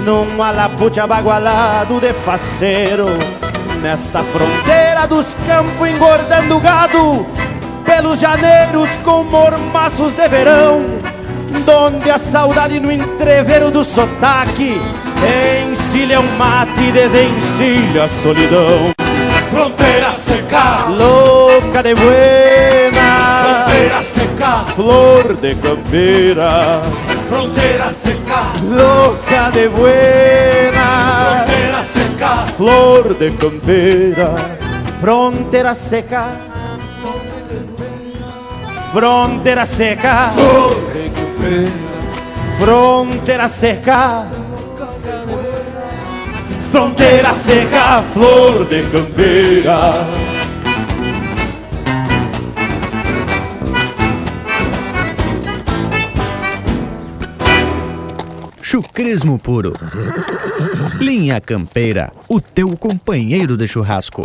[0.03, 3.05] Num alapute abagualado de faceiro.
[3.79, 7.27] Nesta fronteira dos campos engordando gado
[7.85, 10.83] Pelos janeiros com mormaços de verão
[11.63, 14.81] Donde a saudade no entrevero do sotaque
[15.69, 16.23] Encilha o
[16.85, 18.93] mate e desencilha a solidão.
[19.49, 23.65] Fronteira seca, Louca de buena.
[23.65, 26.81] Fronteira seca, Flor de campeira
[27.27, 31.45] fronteira seca, Louca de buena.
[31.45, 34.35] Fronteira seca, Flor de campeira
[34.99, 36.25] Fronteira seca.
[38.91, 40.31] Fronteira seca.
[42.57, 44.44] Fronteira seca
[46.75, 49.93] Fronteira seca Flor de campeira
[58.61, 59.71] Chucrismo puro.
[60.99, 64.23] Linha Campeira, o teu companheiro de churrasco.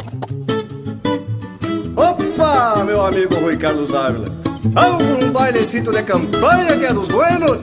[1.94, 4.26] Opa, meu amigo Rui Carlos Ávila.
[4.74, 7.62] Algum bailecito de campanha que é dos buenos?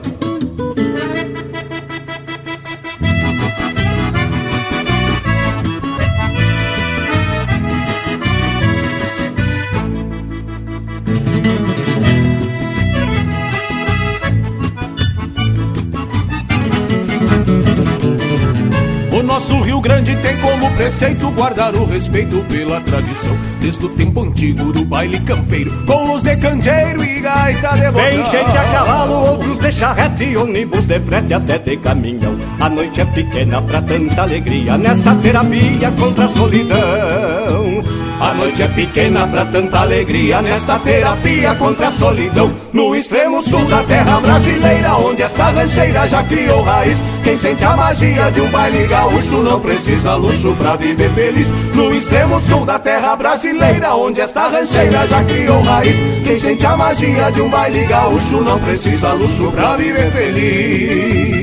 [19.38, 23.38] Nosso Rio Grande tem como preceito guardar o respeito pela tradição.
[23.60, 28.04] Desde o tempo antigo do baile campeiro, com luz de candeeiro e gaita de botão.
[28.04, 32.36] Tem gente a cavalo, outros de charrete, ônibus de frete até de caminhão.
[32.58, 38.07] A noite é pequena pra tanta alegria nesta terapia contra a solidão.
[38.20, 42.52] A noite é pequena pra tanta alegria nesta terapia contra a solidão.
[42.72, 47.00] No extremo sul da terra brasileira, onde esta rancheira já criou raiz.
[47.22, 51.52] Quem sente a magia de um baile gaúcho não precisa luxo pra viver feliz.
[51.74, 55.96] No extremo sul da terra brasileira, onde esta rancheira já criou raiz.
[56.24, 61.37] Quem sente a magia de um baile gaúcho não precisa luxo pra viver feliz.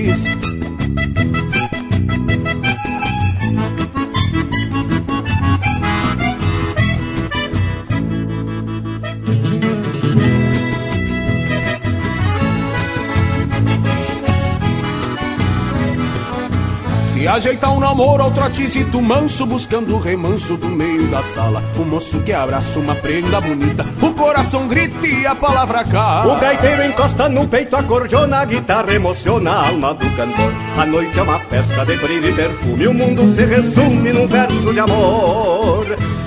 [17.28, 22.20] Ajeitar um namoro ao trotezito manso Buscando o remanso do meio da sala O moço
[22.20, 27.28] que abraça uma prenda bonita O coração grita e a palavra cala O gaiteiro encosta
[27.30, 27.86] no peito a
[28.36, 30.54] a guitarra emociona a alma do cantor.
[30.78, 34.74] A noite é uma festa de brilho e perfume, o mundo se resume num verso
[34.74, 35.86] de amor.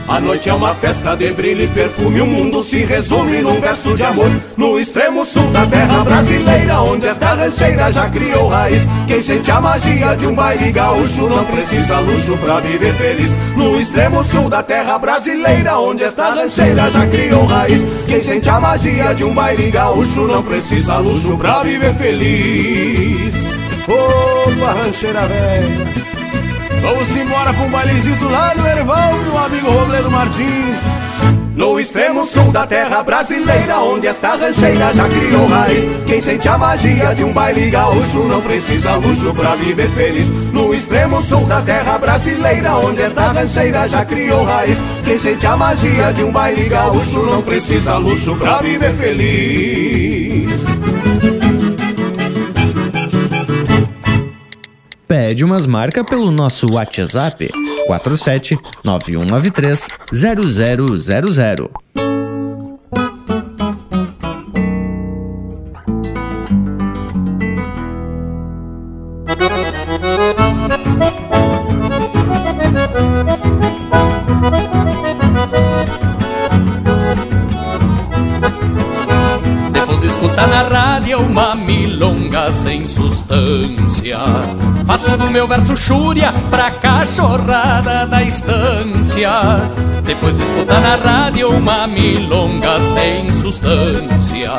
[0.08, 3.94] A noite é uma festa de brilho e perfume O mundo se resume num verso
[3.94, 9.20] de amor No extremo sul da terra brasileira Onde esta rancheira já criou raiz Quem
[9.20, 14.24] sente a magia de um baile gaúcho Não precisa luxo pra viver feliz No extremo
[14.24, 19.24] sul da terra brasileira Onde esta rancheira já criou raiz Quem sente a magia de
[19.24, 23.34] um baile gaúcho Não precisa luxo pra viver feliz
[23.88, 25.86] Opa, rancheira velha.
[26.82, 31.07] Vamos embora com um bailezinho lá no Erval, meu amigo Robledo Martins.
[31.58, 35.84] No extremo sul da terra brasileira, onde esta rancheira já criou raiz.
[36.06, 40.30] Quem sente a magia de um baile gaúcho não precisa luxo pra viver feliz.
[40.52, 44.80] No extremo sul da terra brasileira, onde esta rancheira já criou raiz.
[45.04, 50.62] Quem sente a magia de um baile gaúcho não precisa luxo pra viver feliz.
[55.08, 57.50] Pede umas marcas pelo nosso WhatsApp
[57.88, 62.17] 47 9193 0000.
[83.28, 84.18] Sem sustância
[84.86, 89.30] Faço do meu verso chúria pra cachorrada da estância.
[90.02, 94.52] Depois de escutar na rádio uma milonga sem sustância.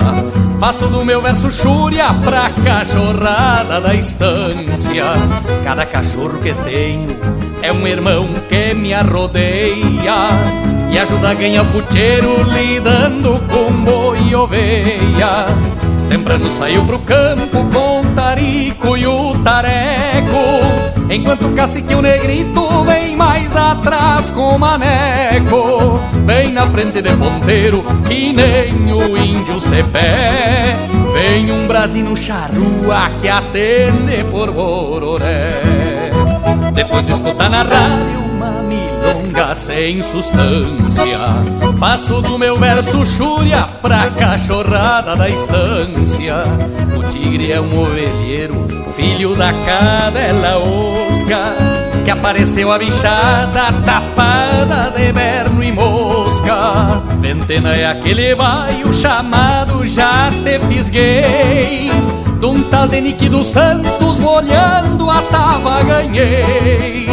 [0.59, 5.05] Faço do meu verso chúria pra cachorrada da estância.
[5.63, 7.17] Cada cachorro que tenho
[7.63, 10.29] é um irmão que me arrodeia
[10.91, 15.47] e ajuda a ganhar puteiro lidando com boi e oveia.
[16.10, 22.84] Temprano saiu pro campo com o tarico e o tareco, enquanto o cacique o negrito
[22.84, 26.02] vem mais atrás com o maneco.
[26.26, 30.76] Bem na frente de ponteiro, que nem o índio cepé.
[31.14, 35.61] Vem um brasino charrua que atende por bororé.
[36.73, 38.18] Depois de escutar na rádio
[38.67, 41.19] milonga sem sustância
[41.80, 46.43] Faço do meu verso chúria pra cachorrada da estância.
[46.97, 48.67] O tigre é um ovelheiro,
[48.97, 51.55] filho da cadela osca
[52.03, 57.01] Que apareceu a bichada tapada de berno e mosca.
[57.21, 61.91] Ventena é aquele baio chamado Já Te Fisguei
[62.39, 67.09] de um tal de Nick dos Santos, olhando a tava ganhei.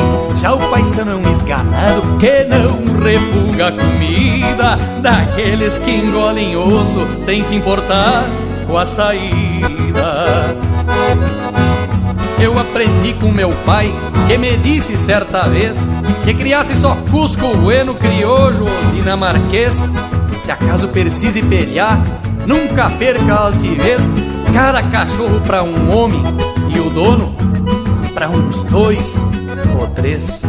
[0.46, 8.22] Já o um esganado que não refuga comida, daqueles que engolem osso sem se importar
[8.64, 10.56] com a saída.
[12.40, 13.92] Eu aprendi com meu pai,
[14.28, 15.84] que me disse certa vez
[16.22, 19.82] que criasse só Cusco, Bueno, Criojo ou Dinamarquês.
[20.42, 22.00] Se acaso precise pelear,
[22.46, 24.08] nunca perca a altivez
[24.54, 26.22] cada cachorro pra um homem
[26.72, 27.34] e o dono
[28.16, 29.14] pra uns dois
[29.78, 30.40] ou três.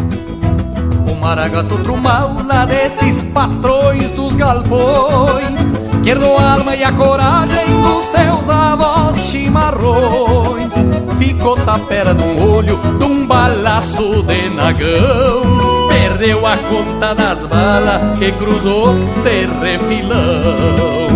[1.11, 5.60] O maragato outro mal lá desses patrões dos galpões
[6.02, 10.72] que herdou a alma e a coragem dos seus avós chimarrões.
[11.19, 15.41] Ficou tapera de um olho, de um balaço de nagão.
[15.89, 21.06] Perdeu a conta das balas que cruzou de refilão.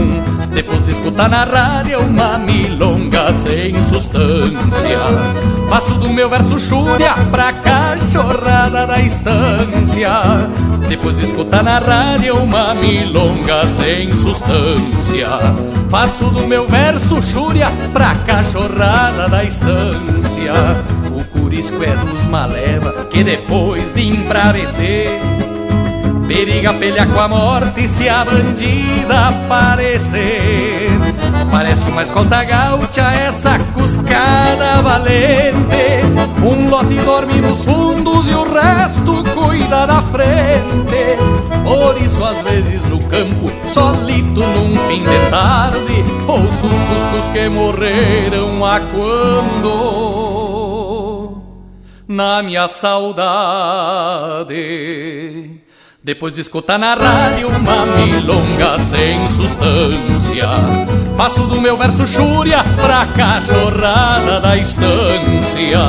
[0.91, 4.99] De escutar na rádio uma milonga sem sustância
[5.69, 10.11] Faço do meu verso chúria pra cachorrada da estância.
[10.89, 15.29] Depois de escutar na rádio uma milonga sem sustância
[15.89, 20.53] Faço do meu verso chúria pra cachorrada da estância.
[21.09, 25.40] O curisco é dos maleva que depois de embravecer
[26.31, 30.89] Periga pelha com a morte se a bandida aparecer.
[31.51, 36.05] Parece uma escolta gaúcha essa cuscada valente.
[36.41, 41.17] Um lote dorme nos fundos e o resto cuida da frente.
[41.65, 47.49] Por isso às vezes no campo, solito num fim de tarde Ouço os cuscos que
[47.49, 49.81] morreram a quando?
[52.07, 53.21] Na minha saudade
[56.03, 60.47] depois de escutar na rádio uma milonga sem sustância
[61.15, 65.79] Faço do meu verso chúria pra cachorrada da estância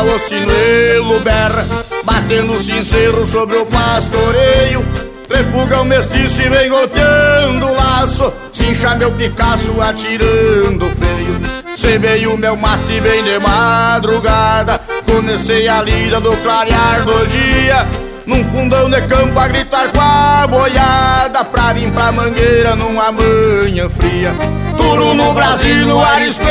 [0.00, 1.66] O sinuelo berra
[2.02, 4.84] Batendo sincero sobre o pastoreio.
[5.28, 8.32] Refuga o mestiço e vem golpeando o laço.
[8.52, 11.40] Cincha meu Picasso atirando freio.
[11.76, 17.86] Cebei o meu mate bem de madrugada, comecei a lida do clarear do dia.
[18.26, 21.44] Num fundão de campo a gritar com a boiada.
[21.44, 24.32] Pra vir pra mangueira numa manhã fria.
[24.76, 26.46] Duro no Brasil, no arisco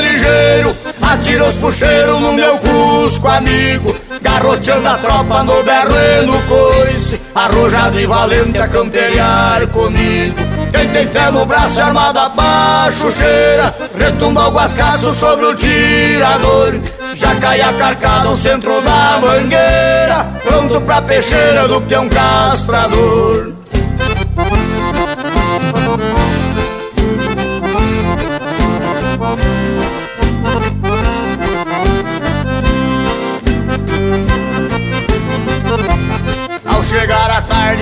[0.00, 3.96] ligeiro Atira os puxeiros no meu cusco amigo.
[4.22, 7.20] Garroteando a tropa no berro e no coice.
[7.34, 10.36] Arrojado e valente a camperiar comigo.
[10.70, 13.74] Quem tem fé no braço armado abaixo cheira.
[13.98, 16.80] Retumba o guascaço sobre o tirador.
[17.14, 20.28] Já cai a carcada no centro da mangueira.
[20.44, 23.49] Pronto pra peixeira do peão castrador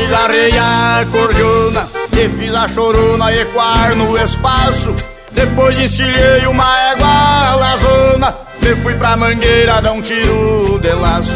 [0.08, 4.94] garrei a cordiona E fiz a chorona ecoar no espaço.
[5.30, 11.32] Depois encilhei uma égua lazona E fui pra mangueira dar um tiro de laço.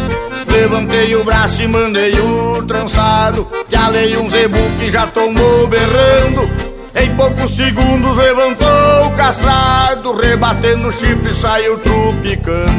[0.47, 6.72] Levantei o braço e mandei o trançado Que alei um zebu que já tomou berrando
[6.95, 12.71] Em poucos segundos levantou o castrado Rebatendo o chifre saiu trupicando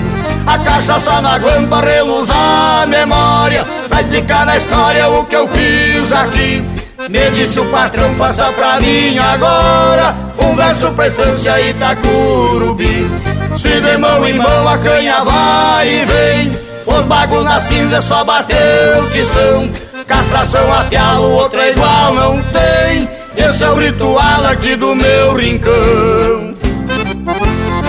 [0.45, 3.65] A cachaça na guampa reluz a memória.
[3.89, 6.63] Vai ficar na história o que eu fiz aqui.
[7.09, 10.15] Me disse o patrão, faça pra mim agora.
[10.37, 13.09] Um verso pra estância Itacurubi
[13.57, 16.59] Se de mão em mão a canha vai e vem.
[16.85, 19.71] Os bagos na cinza só bater o tição
[20.05, 26.55] Castração a pialo, outra igual não tem Esse é o ritual aqui do meu rincão.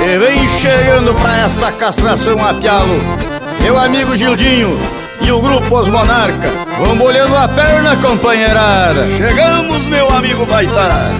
[0.04, 3.00] E vem chegando pra esta castração a pialo
[3.62, 4.78] Meu amigo Gildinho
[5.22, 6.48] e o grupo Os Monarca.
[6.78, 9.06] Vão molhando a perna, companheirada.
[9.16, 11.12] Chegamos, meu amigo Baitar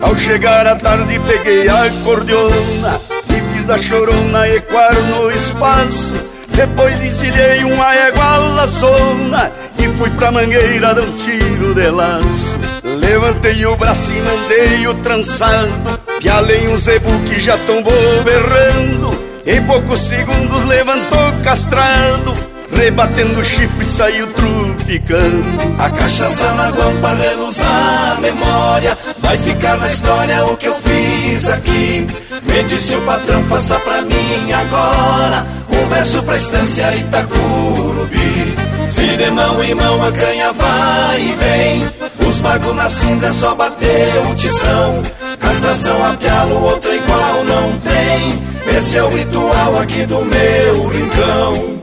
[0.00, 6.14] Ao chegar à tarde peguei a cordiona E fiz a chorona ecoar no espaço
[6.58, 12.58] depois encilhei uma égua laçona E fui pra mangueira dar um tiro de laço.
[12.82, 19.16] Levantei o braço e mandei o trançado Pialei um zebu que já tombou berrando
[19.46, 22.34] Em poucos segundos levantou castrado
[22.72, 29.86] Rebatendo o chifre saiu trupicando A cachaça na guampa reluz a memória Vai ficar na
[29.86, 32.06] história o que eu fiz aqui
[32.42, 38.54] Me disse o patrão, faça pra mim agora Um verso pra estância Itacurubi.
[38.90, 43.32] Se de mão em mão a canha vai e vem Os bagos na cinza é
[43.32, 45.02] só bater o tição.
[45.38, 48.76] Castração a pialo, outra igual não tem.
[48.76, 51.78] Esse é o ritual aqui do meu rincão.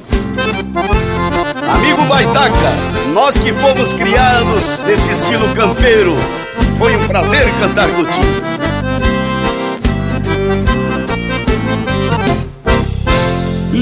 [1.73, 2.73] Amigo Baitaca,
[3.14, 6.15] nós que fomos criados nesse estilo campeiro,
[6.77, 8.74] foi um prazer cantar contigo.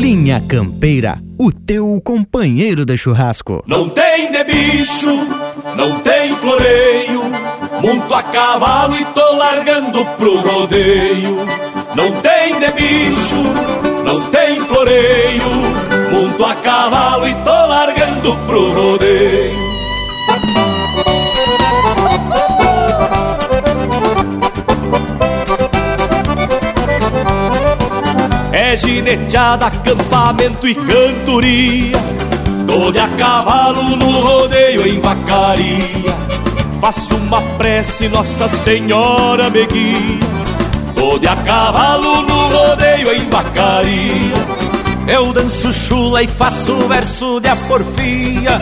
[0.03, 3.63] Linha Campeira, o teu companheiro de churrasco.
[3.65, 5.07] Não tem de bicho,
[5.77, 7.21] não tem floreio,
[7.81, 11.37] monto a cavalo e tô largando pro rodeio.
[11.95, 13.37] Não tem de bicho,
[14.03, 15.47] não tem floreio,
[16.11, 19.62] monto a cavalo e tô largando pro rodeio.
[28.53, 31.97] É gineteada, acampamento e cantoria.
[32.67, 36.13] Tô de a cavalo no rodeio em vacaria.
[36.79, 40.19] Faço uma prece, Nossa Senhora me guia.
[40.93, 44.35] Tô de a cavalo no rodeio em vacaria.
[45.07, 48.61] Eu danço chula e faço verso de a porfia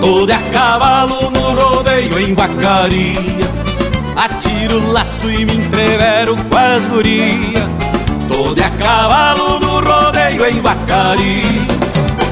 [0.00, 3.50] Tô de a cavalo no rodeio em vacaria.
[4.14, 7.81] Atiro laço e me entrevero com as gurias
[8.54, 11.66] De a cavalo no rodeio em vacaria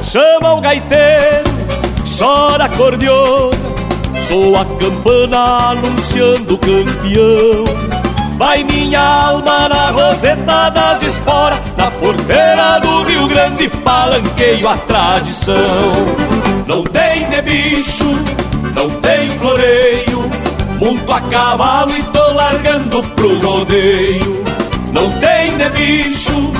[0.03, 1.49] Chama o gaiteiro,
[2.19, 3.57] chora a cordiona
[4.21, 7.65] Sou a campana anunciando o campeão.
[8.37, 15.55] Vai minha alma na roseta das esporas Na porteira do Rio Grande palanqueio a tradição.
[16.67, 18.05] Não tem de bicho,
[18.75, 20.29] não tem floreio
[20.79, 24.50] Monto a cavalo e tô largando pro rodeio
[24.91, 26.51] Não tem de bicho,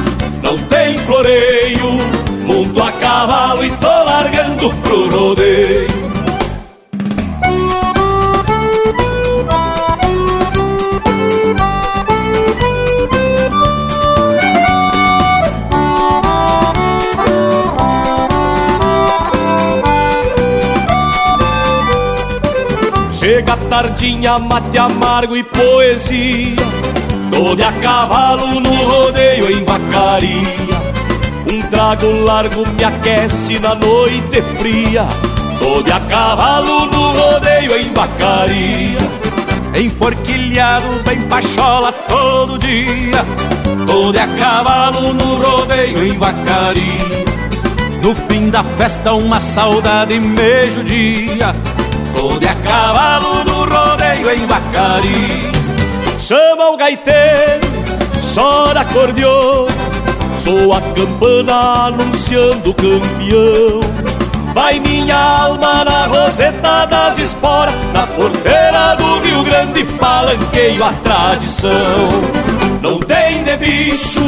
[0.42, 1.98] não tem floreio
[2.46, 6.02] Monto a cavalo e tô largando pro rodeio
[23.22, 26.81] chega tardinha, mate amargo e poesia.
[27.32, 30.82] Tô de a cavalo no rodeio em vacaria.
[31.52, 35.08] Um trago largo me aquece na noite fria.
[35.60, 39.00] Tô de a cavalo no rodeio em vacaria.
[39.76, 43.26] Enforquilhado bem pachola todo dia.
[43.88, 47.32] Tô de a cavalo no rodeio em vacaria.
[48.04, 51.56] No fim da festa uma saudade me judia
[52.16, 55.61] Tô de a cavalo no rodeio em Bacari
[56.22, 57.68] Chama o gaiteiro,
[58.36, 59.68] chora acordeon.
[60.38, 63.80] Sou a campana anunciando campeão.
[64.54, 71.72] Vai minha alma na roseta das esporas Na porteira do Rio Grande palanqueio a tradição.
[72.84, 74.22] Não tem de bicho,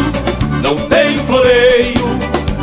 [0.63, 2.13] não tem floreio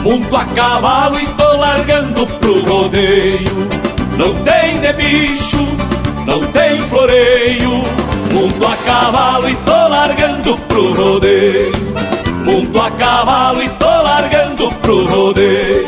[0.02, 3.68] Monto a cavalo e tô largando pro rodeio.
[4.16, 5.58] Não tem de bicho,
[6.26, 11.72] não tem floreio Monto a cavalo e tô largando pro rodeio
[12.44, 15.84] Monto a cavalo e tô largando pro rodeio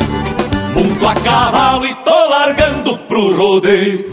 [0.75, 4.05] Monto a cavalo e tô largando pro rodeio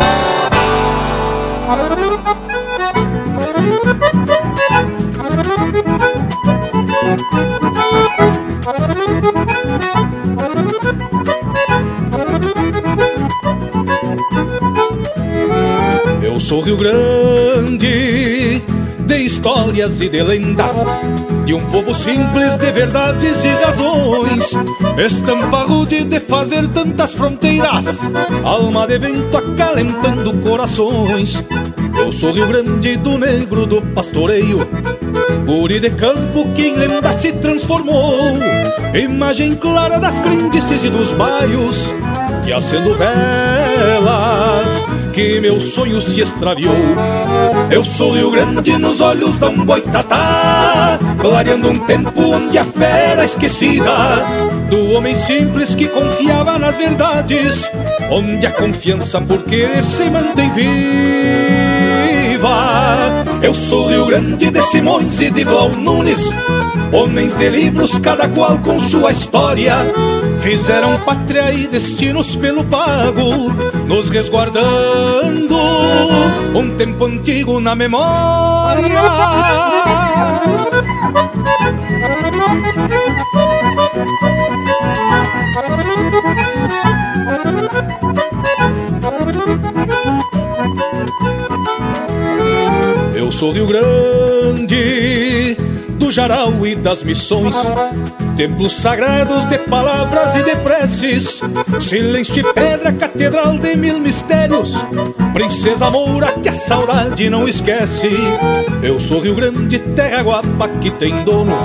[16.22, 17.29] Eu sou Rio Grande,
[19.10, 20.84] de histórias e de lendas,
[21.44, 24.52] de um povo simples de verdades e razões.
[24.96, 28.08] Estampa rude de fazer tantas fronteiras,
[28.44, 31.42] alma de vento acalentando corações.
[31.98, 34.60] Eu sou Rio Grande do negro do pastoreio,
[35.44, 38.16] guri de campo que em lenda se transformou.
[38.94, 41.92] Imagem clara das crendices e dos baios,
[42.44, 46.72] que acendo velas que meu sonho se extraviou.
[47.70, 53.24] Eu sou Rio Grande nos olhos da um boitatá, clareando um tempo onde a fera
[53.24, 53.92] esquecida
[54.68, 57.70] do homem simples que confiava nas verdades,
[58.10, 60.74] onde a confiança por querer se mantém viva.
[63.40, 66.28] Eu sou Rio Grande de Simões e de Blau Nunes,
[66.92, 69.76] homens de livros, cada qual com sua história.
[70.40, 73.52] Fizeram pátria e destinos pelo pago,
[73.86, 75.56] nos resguardando
[76.54, 79.00] um tempo antigo na memória.
[93.14, 95.56] Eu sou Rio Grande,
[95.90, 97.54] do Jaral e das Missões,
[98.36, 101.40] templos sagrados de palavras e de preces,
[101.80, 104.84] silêncio e pedra, catedral de mil mistérios,
[105.32, 108.10] princesa moura que a saudade não esquece.
[108.82, 111.56] Eu sou Rio Grande, terra guapa que tem dono,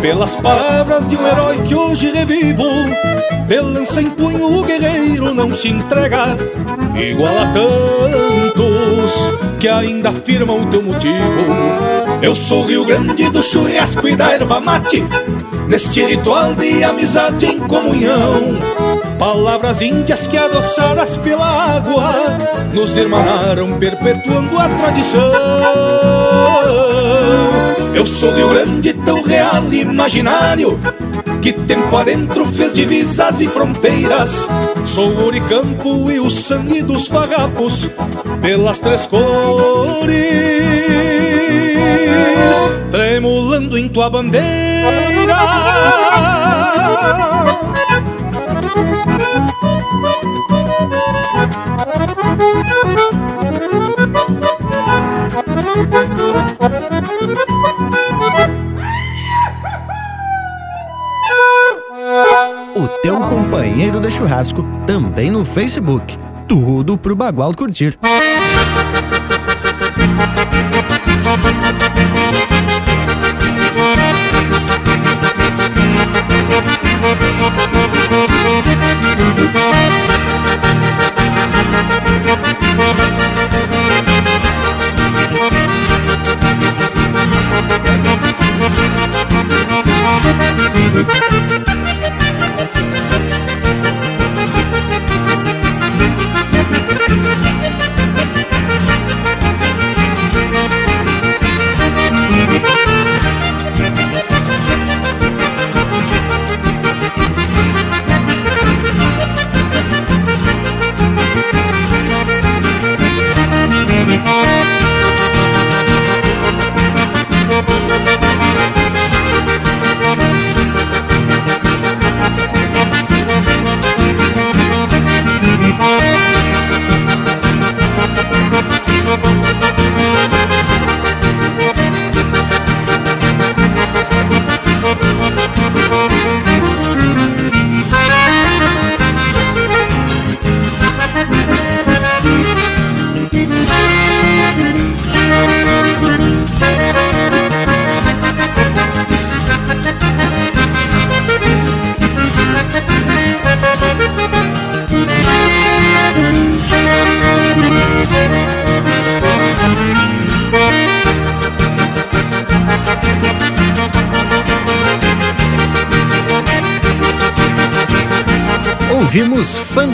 [0.00, 2.64] pelas palavras de um herói que hoje revivo,
[3.46, 6.36] de lança em punho o guerreiro não se entrega,
[6.96, 11.94] igual a tantos que ainda afirmam o teu motivo.
[12.20, 15.02] Eu sou Rio Grande do churrasco e da erva mate,
[15.68, 18.58] neste ritual de amizade em comunhão.
[19.18, 22.12] Palavras índias que adoçadas pela água
[22.72, 25.32] nos irmanaram perpetuando a tradição.
[27.94, 30.78] Eu sou Rio Grande, tão real e imaginário,
[31.40, 34.48] que tempo adentro fez divisas e fronteiras.
[34.84, 37.88] Sou o Oricampo e o sangue dos farrapos
[38.42, 40.83] pelas três cores,
[43.24, 45.34] tremulando em tua bandeira.
[62.76, 66.18] O teu companheiro de churrasco também no Facebook.
[66.46, 67.98] Tudo pro Bagual curtir.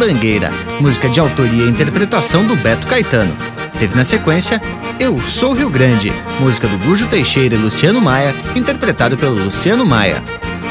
[0.00, 0.50] Ouvimos Fandangueira,
[0.80, 3.36] música de autoria e interpretação do Beto Caetano.
[3.78, 4.60] Teve na sequência
[4.98, 6.10] Eu Sou Rio Grande,
[6.40, 10.22] música do Gujo Teixeira e Luciano Maia, interpretado pelo Luciano Maia.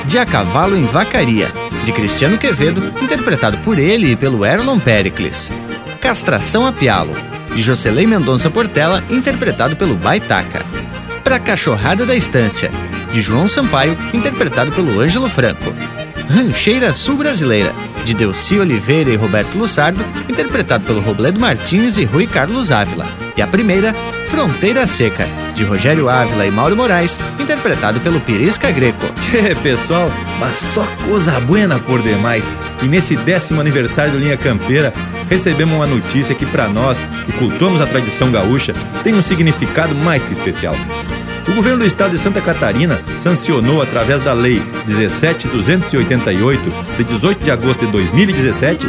[0.05, 1.47] De A Cavalo em Vacaria,
[1.83, 5.51] de Cristiano Quevedo, interpretado por ele e pelo Erlon Pericles.
[6.01, 7.15] Castração a Pialo,
[7.53, 10.65] de Jocelyn Mendonça Portela, interpretado pelo Baitaca.
[11.23, 12.71] Pra Cachorrada da Estância,
[13.11, 15.71] de João Sampaio, interpretado pelo Ângelo Franco.
[16.29, 17.73] Rancheira Sul Brasileira,
[18.09, 23.05] de Delci Oliveira e Roberto Lussardo, interpretado pelo Robledo Martins e Rui Carlos Ávila.
[23.37, 23.93] E a primeira,
[24.31, 29.05] Fronteira Seca, de Rogério Ávila e Mauro Moraes, interpretado pelo Pirisca Greco.
[29.21, 32.51] Tchê, pessoal, mas só coisa buena por demais.
[32.81, 34.91] E nesse décimo aniversário do Linha Campeira,
[35.29, 38.73] recebemos uma notícia que para nós, que cultuamos a tradição gaúcha,
[39.03, 40.75] tem um significado mais que especial.
[41.49, 47.49] O governo do estado de Santa Catarina sancionou, através da Lei 17288, de 18 de
[47.49, 48.87] agosto de 2017,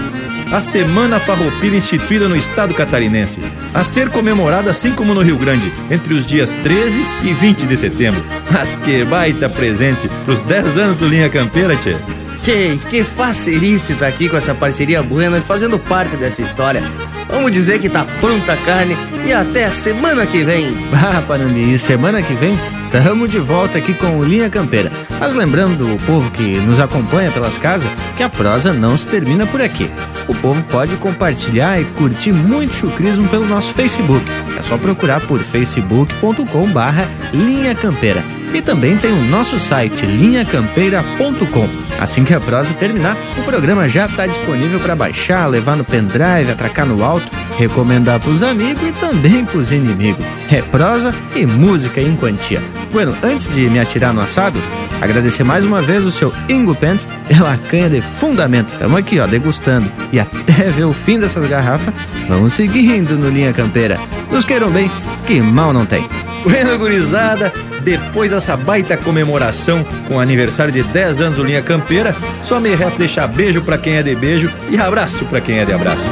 [0.53, 3.41] a Semana Farroupilha instituída no estado catarinense,
[3.73, 7.77] a ser comemorada assim como no Rio Grande, entre os dias 13 e 20 de
[7.77, 8.23] setembro.
[8.51, 11.97] Mas que baita presente pros 10 anos do Linha Campeira, tchê!
[12.43, 16.83] Tchê, que facerice tá aqui com essa parceria buena e fazendo parte dessa história.
[17.29, 18.97] Vamos dizer que tá pronta a carne
[19.27, 20.77] e até semana que vem.
[20.93, 22.59] Ah, Panambi, semana que vem
[22.91, 24.91] Tamo de volta aqui com o Linha Campeira.
[25.21, 29.47] Mas lembrando o povo que nos acompanha pelas casas que a prosa não se termina
[29.47, 29.89] por aqui.
[30.27, 34.25] O povo pode compartilhar e curtir muito chucrismo pelo nosso Facebook.
[34.59, 38.25] É só procurar por facebook.com barra Linha Campeira.
[38.53, 41.69] E também tem o nosso site linhacampeira.com.
[42.01, 46.51] Assim que a prosa terminar, o programa já está disponível para baixar, levar no pendrive,
[46.51, 47.31] atracar no alto,
[47.61, 50.25] recomendar para os amigos e também para os inimigos.
[50.51, 52.63] É prosa e música em quantia.
[52.91, 54.59] Bueno, antes de me atirar no assado,
[55.01, 58.73] agradecer mais uma vez o seu Ingo Pence pela canha de fundamento.
[58.73, 59.93] Estamos aqui, ó, degustando.
[60.11, 61.93] E até ver o fim dessas garrafas,
[62.27, 64.01] vamos seguindo no Linha Campeira.
[64.31, 64.91] Nos queiram bem,
[65.27, 66.09] que mal não tem.
[66.43, 72.17] Bueno, gurizada, depois dessa baita comemoração com o aniversário de 10 anos do Linha Campeira,
[72.43, 75.67] só me resta deixar beijo pra quem é de beijo e abraço pra quem é
[75.67, 76.09] de abraço.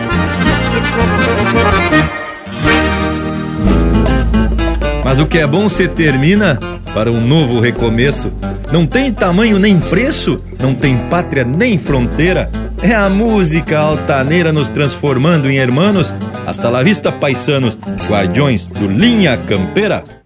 [5.05, 6.59] Mas o que é bom se termina
[6.93, 8.33] para um novo recomeço.
[8.71, 12.51] Não tem tamanho nem preço, não tem pátria nem fronteira.
[12.83, 16.15] É a música altaneira nos transformando em hermanos.
[16.47, 20.18] Hasta la vista, paisanos, guardiões do Linha Campeira.